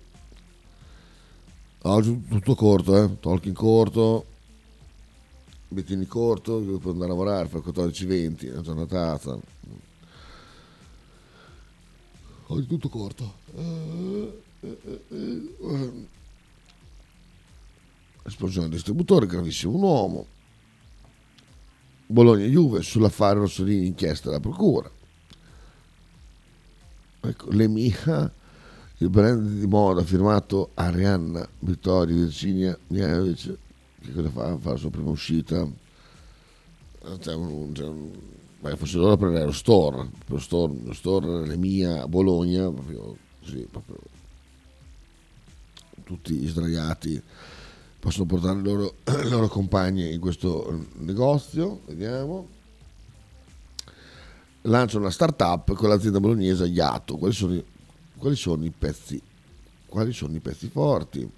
Oggi 1.81 2.25
tutto 2.29 2.55
corto, 2.55 3.03
eh? 3.03 3.19
Talking 3.19 3.55
corto, 3.55 4.25
Bettini 5.71 6.07
corto, 6.07 6.59
devo 6.59 6.89
andare 6.89 7.05
a 7.05 7.09
lavorare, 7.09 7.47
fare 7.47 7.63
14-20, 7.63 8.47
è 8.47 8.51
una 8.53 8.61
giornatazza. 8.61 9.37
Oggi 12.47 12.65
tutto 12.65 12.89
corto. 12.89 13.33
Esplosione 18.23 18.65
del 18.65 18.75
distributore, 18.77 19.27
gravissimo 19.27 19.75
un 19.75 19.83
uomo. 19.83 20.25
Bologna-Juve 22.07 22.81
sull'affare 22.81 23.37
Rossolini 23.37 23.85
inchiesta 23.85 24.29
della 24.29 24.39
procura. 24.39 24.89
Ecco, 27.21 27.51
l'Emiha, 27.51 28.31
il 28.97 29.09
brand 29.09 29.47
di 29.47 29.67
moda 29.67 30.03
firmato 30.03 30.71
Arianna 30.73 31.47
Vittoria 31.59 32.15
Virginia 32.15 32.75
Miavic, 32.87 33.55
che 34.01 34.13
cosa 34.13 34.29
fa? 34.29 34.57
Fa 34.57 34.71
la 34.71 34.77
sua 34.77 34.89
prima 34.89 35.09
uscita. 35.09 35.67
C'è 37.19 37.33
un, 37.33 37.71
c'è 37.71 37.85
un, 37.85 38.11
beh, 38.59 38.75
forse 38.75 38.97
loro 38.97 39.17
prendere 39.17 39.45
lo 39.45 39.51
store, 39.51 40.09
lo 40.25 40.39
store, 40.39 40.73
lo 40.83 40.93
store 40.93 41.47
l'Emia 41.47 42.03
a 42.03 42.07
Bologna, 42.07 42.69
proprio 42.69 43.17
così, 43.39 43.67
proprio 43.71 43.97
tutti 46.03 46.45
sdraiati 46.45 47.21
possono 47.99 48.25
portare 48.25 48.59
i 48.59 48.63
loro, 48.63 48.95
loro 49.29 49.47
compagni 49.47 50.13
in 50.13 50.19
questo 50.19 50.85
negozio, 50.99 51.81
vediamo. 51.85 52.47
Lancia 54.63 54.97
una 54.97 55.09
startup 55.09 55.73
con 55.73 55.89
l'azienda 55.89 56.19
bolognese 56.19 56.65
Iato. 56.65 57.17
Quali 57.17 57.33
sono, 57.33 57.61
quali 58.17 58.35
sono 58.35 58.65
i 58.65 58.71
pezzi? 58.77 59.21
Quali 59.85 60.13
sono 60.13 60.35
i 60.35 60.39
pezzi 60.39 60.67
forti? 60.69 61.29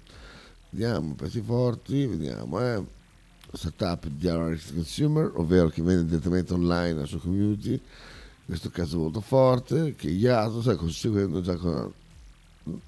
Vediamo, 0.74 1.14
pezzi 1.14 1.42
forti, 1.42 2.06
vediamo, 2.06 2.58
eh. 2.58 2.82
Startup 3.52 4.06
direct 4.06 4.72
consumer, 4.72 5.30
ovvero 5.34 5.68
che 5.68 5.82
vende 5.82 6.06
direttamente 6.06 6.54
online 6.54 6.92
alla 6.92 7.04
sua 7.04 7.20
community. 7.20 7.78
Questo 8.46 8.70
caso 8.70 8.96
è 8.96 8.98
molto 8.98 9.20
forte, 9.20 9.94
che 9.94 10.08
Iato 10.08 10.62
sta 10.62 10.74
conseguendo 10.74 11.42
già 11.42 11.56
con, 11.56 11.92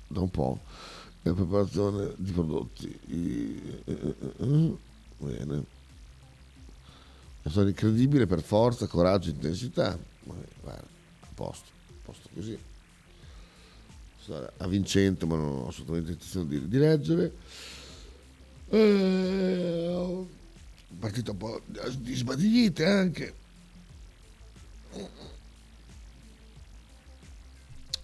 da 0.07 0.21
un 0.21 0.31
po' 0.31 0.61
la 1.21 1.35
preparazione 1.35 2.15
di 2.17 2.33
prodotti. 2.33 2.99
Bene. 5.19 5.65
Sono 7.47 7.69
incredibile 7.69 8.27
per 8.27 8.41
forza, 8.41 8.87
coraggio, 8.87 9.29
intensità. 9.29 9.99
Guarda, 10.23 10.83
a 11.21 11.29
posto, 11.35 11.69
a 11.89 11.93
posto 12.03 12.29
così. 12.33 12.59
A 14.57 14.67
vincente, 14.67 15.27
ma 15.27 15.37
non 15.37 15.59
ho 15.59 15.69
assolutamente 15.69 16.13
intenzione 16.13 16.49
di, 16.49 16.67
di 16.67 16.79
leggere. 16.79 17.33
Eh, 18.75 20.27
partita 20.99 21.31
un 21.31 21.37
po' 21.37 21.61
di 21.99 22.15
sbadiglite 22.15 22.85
anche. 22.85 23.35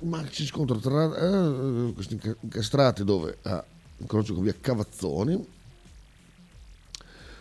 ma 0.03 0.27
ci 0.31 0.47
scontro 0.47 0.79
tra 0.79 1.05
eh, 1.15 1.93
questi 1.93 2.19
incastrati 2.41 3.05
dove 3.05 3.37
ah, 3.43 3.63
incrocio 3.99 4.33
con 4.33 4.45
via 4.45 4.55
Cavazzoni 4.59 5.47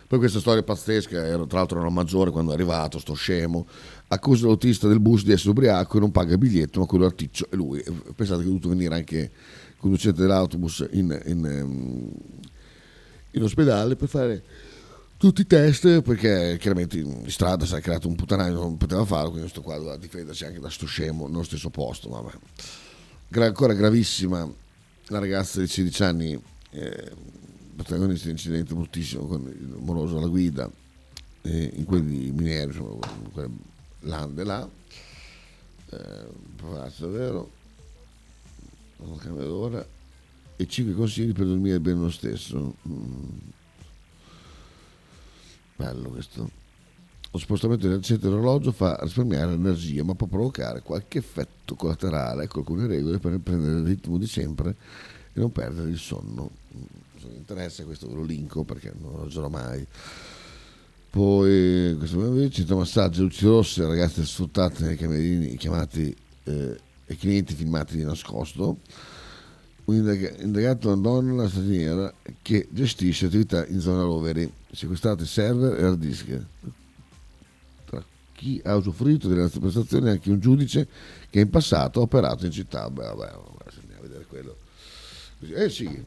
poi 0.06 0.18
questa 0.18 0.40
storia 0.40 0.62
pazzesca 0.62 1.24
era 1.24 1.46
tra 1.46 1.58
l'altro 1.58 1.78
era 1.78 1.88
maggiore 1.88 2.30
quando 2.30 2.50
è 2.50 2.54
arrivato 2.54 2.98
sto 2.98 3.14
scemo 3.14 3.66
accusa 4.08 4.44
l'autista 4.44 4.88
del 4.88 5.00
bus 5.00 5.24
di 5.24 5.32
essere 5.32 5.50
ubriaco 5.50 5.96
e 5.96 6.00
non 6.00 6.10
paga 6.10 6.32
il 6.32 6.38
biglietto 6.38 6.80
ma 6.80 6.86
quello 6.86 7.06
articcio 7.06 7.46
è 7.48 7.56
lui 7.56 7.82
pensate 8.14 8.40
che 8.40 8.44
è 8.44 8.50
dovuto 8.50 8.68
venire 8.68 8.94
anche 8.94 9.18
il 9.18 9.76
conducente 9.78 10.20
dell'autobus 10.20 10.86
in, 10.90 11.18
in, 11.24 12.12
in 13.32 13.42
ospedale 13.42 13.96
per 13.96 14.08
fare 14.08 14.42
tutti 15.16 15.42
i 15.42 15.46
test 15.46 16.00
perché 16.02 16.56
chiaramente 16.58 16.98
in 16.98 17.28
strada 17.28 17.66
si 17.66 17.74
è 17.74 17.80
creato 17.80 18.08
un 18.08 18.16
puttanaio 18.16 18.54
non 18.54 18.76
poteva 18.76 19.04
farlo 19.04 19.30
quindi 19.30 19.48
sto 19.48 19.60
qua 19.60 19.76
doveva 19.76 19.96
difendersi 19.96 20.44
anche 20.44 20.60
da 20.60 20.70
sto 20.70 20.86
scemo 20.86 21.26
nello 21.28 21.42
stesso 21.42 21.70
posto 21.70 22.08
vabbè. 22.08 22.32
Gra- 23.28 23.46
ancora 23.46 23.74
gravissima 23.74 24.50
la 25.08 25.18
ragazza 25.18 25.60
di 25.60 25.66
16 25.66 26.02
anni 26.02 26.42
eh, 26.70 27.12
protagonista 27.76 28.24
di 28.24 28.30
un 28.30 28.36
incidente 28.36 28.74
bruttissimo 28.74 29.26
con 29.26 29.42
il 29.42 29.76
moroso 29.78 30.16
alla 30.16 30.28
guida 30.28 30.70
eh, 31.42 31.72
in 31.74 31.84
quelli 31.84 32.30
minieri 32.30 32.70
insomma 32.70 33.06
in 33.22 33.32
quelle 33.32 33.50
lande 34.00 34.44
là. 34.44 34.68
Eh, 35.90 36.48
davvero. 36.98 37.50
Non 38.96 39.16
cambia 39.16 39.44
d'ora 39.44 39.86
e 40.60 40.66
5 40.66 40.94
consigli 40.94 41.32
per 41.32 41.46
dormire 41.46 41.80
bene 41.80 42.00
lo 42.00 42.10
stesso 42.10 42.74
mm 42.86 43.58
bello 45.80 46.10
questo. 46.10 46.50
Lo 47.32 47.38
spostamento 47.38 47.88
del 47.88 48.02
centro 48.02 48.28
dell'orologio 48.28 48.72
fa 48.72 48.98
risparmiare 49.00 49.52
energia, 49.52 50.04
ma 50.04 50.14
può 50.14 50.26
provocare 50.26 50.82
qualche 50.82 51.18
effetto 51.18 51.74
collaterale. 51.74 52.44
Ecco 52.44 52.58
alcune 52.58 52.86
regole 52.86 53.18
per 53.18 53.38
prendere 53.38 53.78
il 53.78 53.86
ritmo 53.86 54.18
di 54.18 54.26
sempre 54.26 54.76
e 55.32 55.40
non 55.40 55.52
perdere 55.52 55.88
il 55.88 55.98
sonno. 55.98 56.50
Se 57.18 57.28
vi 57.28 57.36
interessa 57.36 57.84
questo 57.84 58.08
ve 58.08 58.14
lo 58.14 58.24
linko 58.24 58.64
perché 58.64 58.92
non 58.98 59.12
lo 59.12 59.22
userò 59.22 59.48
mai. 59.48 59.86
Poi 61.08 61.96
questo 61.96 62.50
centro 62.50 62.76
massaggio 62.76 63.22
luci 63.22 63.46
rosse, 63.46 63.86
ragazze 63.86 64.24
sfruttate 64.24 64.84
nei 64.84 64.96
camerini 64.96 65.56
chiamati 65.56 66.14
eh, 66.44 66.80
e 67.06 67.16
clienti 67.16 67.54
filmati 67.54 67.96
di 67.96 68.04
nascosto 68.04 68.78
indagato 69.86 70.92
una 70.92 71.00
donna 71.00 71.48
straniera 71.48 72.12
che 72.42 72.68
gestisce 72.70 73.26
attività 73.26 73.66
in 73.66 73.80
zona 73.80 74.02
roveri, 74.02 74.50
sequestrate 74.70 75.26
server 75.26 75.78
e 75.78 75.84
hard 75.84 75.98
disk. 75.98 76.26
Tra 77.84 78.02
chi 78.34 78.60
ha 78.64 78.76
usufruito 78.76 79.28
delle 79.28 79.42
nostre 79.42 79.60
prestazioni 79.60 80.10
anche 80.10 80.30
un 80.30 80.40
giudice 80.40 80.86
che 81.28 81.40
in 81.40 81.50
passato 81.50 82.00
ha 82.00 82.02
operato 82.02 82.46
in 82.46 82.52
città. 82.52 82.88
Beh, 82.90 83.02
vabbè, 83.02 83.32
andiamo 83.32 83.98
a 83.98 84.02
vedere 84.02 84.26
quello. 84.28 84.56
Eh 85.54 85.68
sì. 85.68 86.04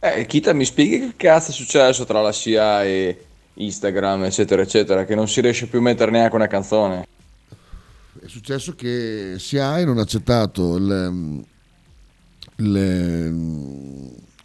Eh, 0.00 0.26
Kita, 0.26 0.52
mi 0.52 0.64
spieghi 0.64 0.98
che 0.98 1.12
cazzo 1.16 1.50
è 1.50 1.54
successo 1.54 2.04
tra 2.04 2.20
la 2.20 2.32
SIA 2.32 2.84
e 2.84 3.24
Instagram, 3.54 4.24
eccetera, 4.24 4.62
eccetera, 4.62 5.04
che 5.04 5.14
non 5.14 5.28
si 5.28 5.40
riesce 5.40 5.66
più 5.66 5.78
a 5.78 5.82
mettere 5.82 6.10
neanche 6.10 6.34
una 6.34 6.46
canzone? 6.46 7.06
È 8.20 8.26
successo 8.26 8.74
che 8.74 9.36
SIAE 9.38 9.84
non 9.84 9.98
ha 9.98 10.02
accettato 10.02 10.76
il, 10.76 11.44
le, 12.56 13.30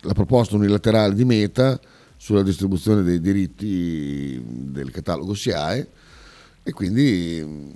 la 0.01 0.13
proposta 0.13 0.55
unilaterale 0.55 1.13
di 1.13 1.25
Meta 1.25 1.79
sulla 2.17 2.43
distribuzione 2.43 3.03
dei 3.03 3.21
diritti 3.21 4.41
del 4.45 4.91
catalogo 4.91 5.33
SIAE 5.33 5.87
e 6.63 6.71
quindi 6.71 7.75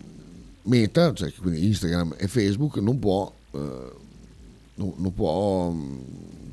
Meta, 0.63 1.13
cioè 1.13 1.31
quindi 1.33 1.65
Instagram 1.65 2.15
e 2.17 2.27
Facebook 2.27 2.77
non 2.77 2.99
può, 2.99 3.31
eh, 3.51 3.91
non, 4.75 4.93
non 4.97 5.13
può 5.13 5.71
mm, 5.71 5.97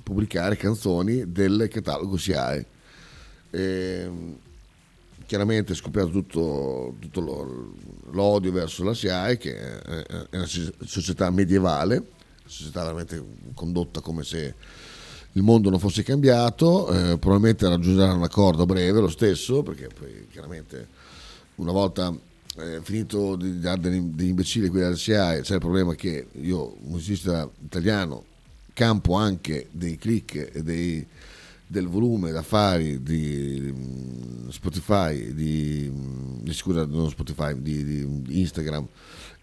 pubblicare 0.02 0.56
canzoni 0.56 1.30
del 1.30 1.68
catalogo 1.70 2.16
SIAE. 2.16 2.66
E, 3.50 4.10
chiaramente 5.26 5.72
è 5.72 5.76
scoppiato 5.76 6.10
tutto, 6.10 6.96
tutto, 6.98 7.74
l'odio 8.10 8.50
verso 8.50 8.82
la 8.82 8.94
SIAE 8.94 9.38
che 9.38 9.56
è 9.56 10.26
una 10.32 10.46
società 10.46 11.30
medievale 11.30 12.18
società 12.50 12.82
veramente 12.82 13.22
condotta 13.54 14.00
come 14.00 14.24
se 14.24 14.54
il 15.32 15.42
mondo 15.42 15.70
non 15.70 15.78
fosse 15.78 16.02
cambiato, 16.02 16.88
eh, 16.88 17.18
probabilmente 17.18 17.68
raggiungerà 17.68 18.12
un 18.12 18.22
accordo 18.22 18.62
a 18.62 18.66
breve 18.66 19.00
lo 19.00 19.08
stesso, 19.08 19.62
perché 19.62 19.88
poi 19.96 20.26
chiaramente 20.30 20.88
una 21.56 21.72
volta 21.72 22.12
eh, 22.56 22.80
finito 22.82 23.36
di 23.36 23.60
dare 23.60 23.80
degli 23.80 24.28
imbecilli 24.28 24.68
qui 24.68 24.82
all'SIA 24.82 25.40
c'è 25.40 25.54
il 25.54 25.60
problema 25.60 25.94
che 25.94 26.26
io, 26.40 26.76
musicista 26.80 27.48
italiano, 27.62 28.24
campo 28.72 29.14
anche 29.14 29.68
dei 29.70 29.96
click 29.96 30.50
e 30.52 30.62
dei, 30.62 31.06
del 31.70 31.86
volume 31.86 32.32
d'affari 32.32 33.00
di 33.00 33.72
Spotify, 34.48 35.32
di, 35.32 35.88
di 36.40 36.52
scusa, 36.52 36.84
non 36.84 37.08
Spotify, 37.08 37.62
di, 37.62 37.84
di 37.84 38.40
Instagram 38.40 38.88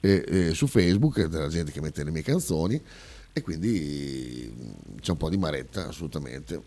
e, 0.02 0.26
e 0.28 0.54
su 0.54 0.68
Facebook 0.68 1.24
della 1.28 1.48
gente 1.48 1.72
che 1.72 1.80
mette 1.80 2.04
le 2.04 2.12
mie 2.12 2.24
canzoni 2.24 2.82
e 3.32 3.42
quindi 3.42 4.54
c'è 5.00 5.12
un 5.12 5.18
po' 5.18 5.30
di 5.30 5.38
maretta 5.38 5.88
assolutamente. 5.88 6.62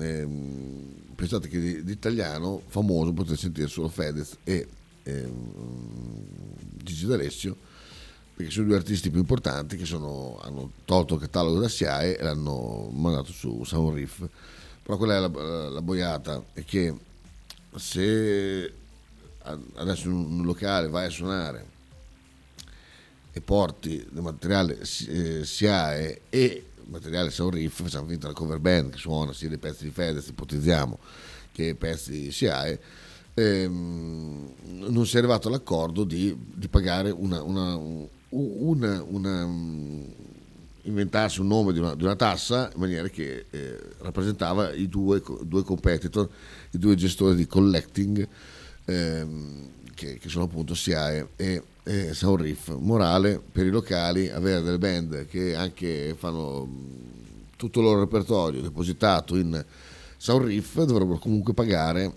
Ehm, 0.00 0.92
pensate 1.14 1.48
che 1.48 1.82
di, 1.82 1.92
italiano 1.92 2.60
famoso 2.66 3.14
potete 3.14 3.38
sentire 3.38 3.68
solo 3.68 3.88
Fedez 3.88 4.36
e 4.44 4.66
ehm, 5.02 5.52
Gigi 6.82 7.06
D'Alessio 7.06 7.56
perché 8.36 8.52
sono 8.52 8.66
due 8.66 8.76
artisti 8.76 9.08
più 9.08 9.20
importanti 9.20 9.78
che 9.78 9.86
sono, 9.86 10.38
hanno 10.42 10.72
tolto 10.84 11.14
il 11.14 11.20
catalogo 11.20 11.58
da 11.58 11.68
SIAE 11.68 12.18
e 12.18 12.22
l'hanno 12.22 12.90
mandato 12.92 13.32
su 13.32 13.64
Sound 13.64 13.94
Riff 13.94 14.28
però 14.86 14.98
quella 14.98 15.16
è 15.16 15.18
la, 15.18 15.68
la 15.68 15.82
boiata 15.82 16.44
è 16.52 16.64
che 16.64 16.94
se 17.74 18.72
adesso 19.74 20.06
in 20.06 20.14
un 20.14 20.44
locale 20.44 20.86
vai 20.86 21.06
a 21.06 21.10
suonare 21.10 21.66
e 23.32 23.40
porti 23.40 24.06
del 24.08 24.22
materiale 24.22 24.78
eh, 24.78 25.44
SIAE 25.44 26.20
e 26.30 26.66
materiale 26.84 27.30
Sound 27.30 27.54
Riff, 27.54 27.82
facciamo 27.82 28.06
finta 28.06 28.28
la 28.28 28.32
cover 28.32 28.60
band 28.60 28.92
che 28.92 28.98
suona 28.98 29.32
sia 29.32 29.48
dei 29.48 29.58
pezzi 29.58 29.82
di 29.82 29.90
Fedez, 29.90 30.28
ipotizziamo, 30.28 31.00
che 31.50 31.74
pezzi 31.74 32.12
di 32.12 32.30
SIAE, 32.30 32.80
ehm, 33.34 34.52
non 34.88 35.04
si 35.04 35.16
è 35.16 35.18
arrivato 35.18 35.48
all'accordo 35.48 36.04
di, 36.04 36.34
di 36.54 36.68
pagare 36.68 37.10
una, 37.10 37.42
una, 37.42 37.74
una, 38.28 39.02
una, 39.02 39.44
inventarsi 40.86 41.40
un 41.40 41.48
nome 41.48 41.72
di 41.72 41.78
una, 41.78 41.94
di 41.94 42.02
una, 42.02 42.16
tassa 42.16 42.70
in 42.72 42.80
maniera 42.80 43.08
che 43.08 43.46
eh, 43.50 43.78
rappresentava 43.98 44.72
i 44.72 44.88
due, 44.88 45.22
due, 45.42 45.62
competitor, 45.62 46.28
i 46.70 46.78
due 46.78 46.94
gestori 46.94 47.36
di 47.36 47.46
collecting 47.46 48.26
ehm, 48.84 49.68
che, 49.94 50.18
che, 50.18 50.28
sono 50.28 50.44
appunto 50.44 50.74
SIAE 50.74 51.28
e 51.36 51.62
eh, 51.82 52.14
Sound 52.14 52.40
Riff. 52.40 52.74
Morale 52.78 53.40
per 53.52 53.66
i 53.66 53.70
locali, 53.70 54.28
avere 54.28 54.62
delle 54.62 54.78
band 54.78 55.26
che 55.26 55.54
anche 55.54 56.14
fanno 56.16 56.68
tutto 57.56 57.80
il 57.80 57.86
loro 57.86 58.00
repertorio 58.00 58.60
depositato 58.60 59.36
in 59.36 59.64
Sound 60.16 60.46
Riff 60.46 60.82
dovrebbero 60.82 61.18
comunque 61.18 61.54
pagare 61.54 62.12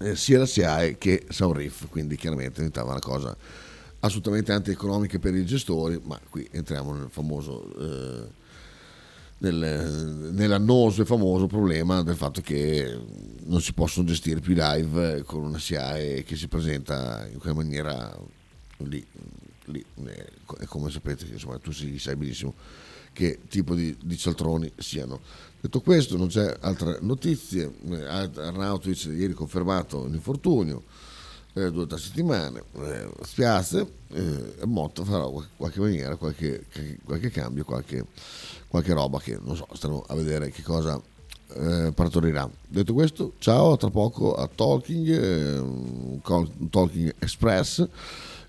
eh, 0.00 0.16
sia 0.16 0.38
la 0.38 0.46
SIAE 0.46 0.98
che 0.98 1.26
Sound 1.28 1.56
Riff, 1.56 1.86
quindi 1.88 2.16
chiaramente 2.16 2.56
diventava 2.56 2.90
una 2.90 3.00
cosa 3.00 3.36
assolutamente 4.00 4.52
antieconomica 4.52 5.18
per 5.18 5.34
i 5.34 5.44
gestori, 5.44 6.00
ma 6.02 6.20
qui 6.28 6.48
entriamo 6.50 6.94
nel 6.94 7.08
famoso... 7.10 7.72
Eh, 7.78 8.44
nel, 9.38 10.30
nell'annoso 10.32 11.02
e 11.02 11.04
famoso 11.04 11.46
problema 11.46 12.02
del 12.02 12.16
fatto 12.16 12.40
che 12.40 12.98
non 13.44 13.60
si 13.60 13.74
possono 13.74 14.06
gestire 14.06 14.40
più 14.40 14.54
live 14.56 15.24
con 15.24 15.42
una 15.42 15.58
SIAE 15.58 16.24
che 16.24 16.36
si 16.36 16.48
presenta 16.48 17.28
in 17.30 17.38
quella 17.38 17.56
maniera 17.56 18.18
lì, 18.78 19.04
lì 19.66 19.84
e 20.58 20.66
come 20.66 20.90
sapete 20.90 21.26
insomma, 21.26 21.58
tu 21.58 21.70
sai 21.72 22.16
benissimo 22.16 22.54
che 23.12 23.40
tipo 23.48 23.74
di, 23.74 23.96
di, 24.02 24.16
cialtroni 24.16 24.70
siano. 24.76 25.20
Detto 25.58 25.80
questo 25.80 26.18
non 26.18 26.28
c'è 26.28 26.54
altre 26.60 26.98
notizie, 27.00 27.72
Arnautovic 28.06 29.04
ieri 29.06 29.32
confermato 29.32 30.06
l'infortunio, 30.06 30.84
eh, 31.56 31.70
due 31.70 31.82
o 31.82 31.86
tre 31.86 31.98
settimane, 31.98 32.62
eh, 32.74 33.08
spiace, 33.22 33.86
eh, 34.12 34.54
Motta 34.64 35.04
farà 35.04 35.24
qualche, 35.24 35.50
qualche 35.56 35.80
maniera, 35.80 36.16
qualche, 36.16 36.66
qualche 37.04 37.30
cambio, 37.30 37.64
qualche, 37.64 38.04
qualche, 38.68 38.92
roba 38.92 39.18
che 39.18 39.38
non 39.42 39.56
so, 39.56 39.66
stanno 39.72 40.04
a 40.06 40.14
vedere 40.14 40.50
che 40.50 40.62
cosa 40.62 41.00
eh, 41.54 41.92
partorirà. 41.94 42.48
Detto 42.68 42.92
questo, 42.92 43.32
ciao, 43.38 43.76
tra 43.76 43.90
poco 43.90 44.34
a 44.34 44.46
Talking, 44.46 45.08
eh, 45.08 45.58
un 45.58 46.20
Talking 46.70 47.14
Express 47.18 47.88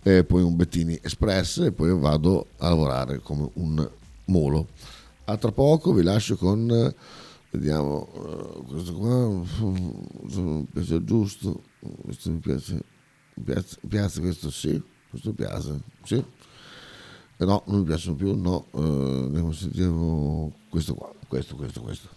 eh, 0.07 0.23
poi 0.23 0.41
un 0.41 0.55
Bettini 0.55 0.93
Express 1.01 1.59
e 1.59 1.71
poi 1.71 1.97
vado 1.97 2.47
a 2.57 2.69
lavorare 2.69 3.19
come 3.19 3.49
un 3.53 3.89
molo. 4.25 4.67
A 5.25 5.35
tra 5.35 5.51
poco 5.51 5.91
vi 5.91 6.03
lascio 6.03 6.37
con, 6.37 6.93
vediamo, 7.51 8.07
uh, 8.13 8.65
questo 8.65 8.93
qua, 8.93 9.27
mi 9.27 10.67
piace 10.71 11.03
giusto, 11.03 11.63
questo 12.03 12.31
mi 12.31 12.37
piace, 12.37 12.81
piace, 13.43 13.77
piace 13.87 14.19
questo 14.19 14.49
sì, 14.49 14.81
questo 15.09 15.33
piace, 15.33 15.79
sì. 16.03 16.23
Eh 17.39 17.45
no, 17.45 17.61
non 17.67 17.79
mi 17.79 17.85
piacciono 17.85 18.15
più, 18.15 18.35
no, 18.35 18.65
a 18.71 19.53
sentire 19.53 19.89
questo 20.69 20.95
qua, 20.95 21.11
questo, 21.27 21.55
questo, 21.55 21.81
questo. 21.81 22.09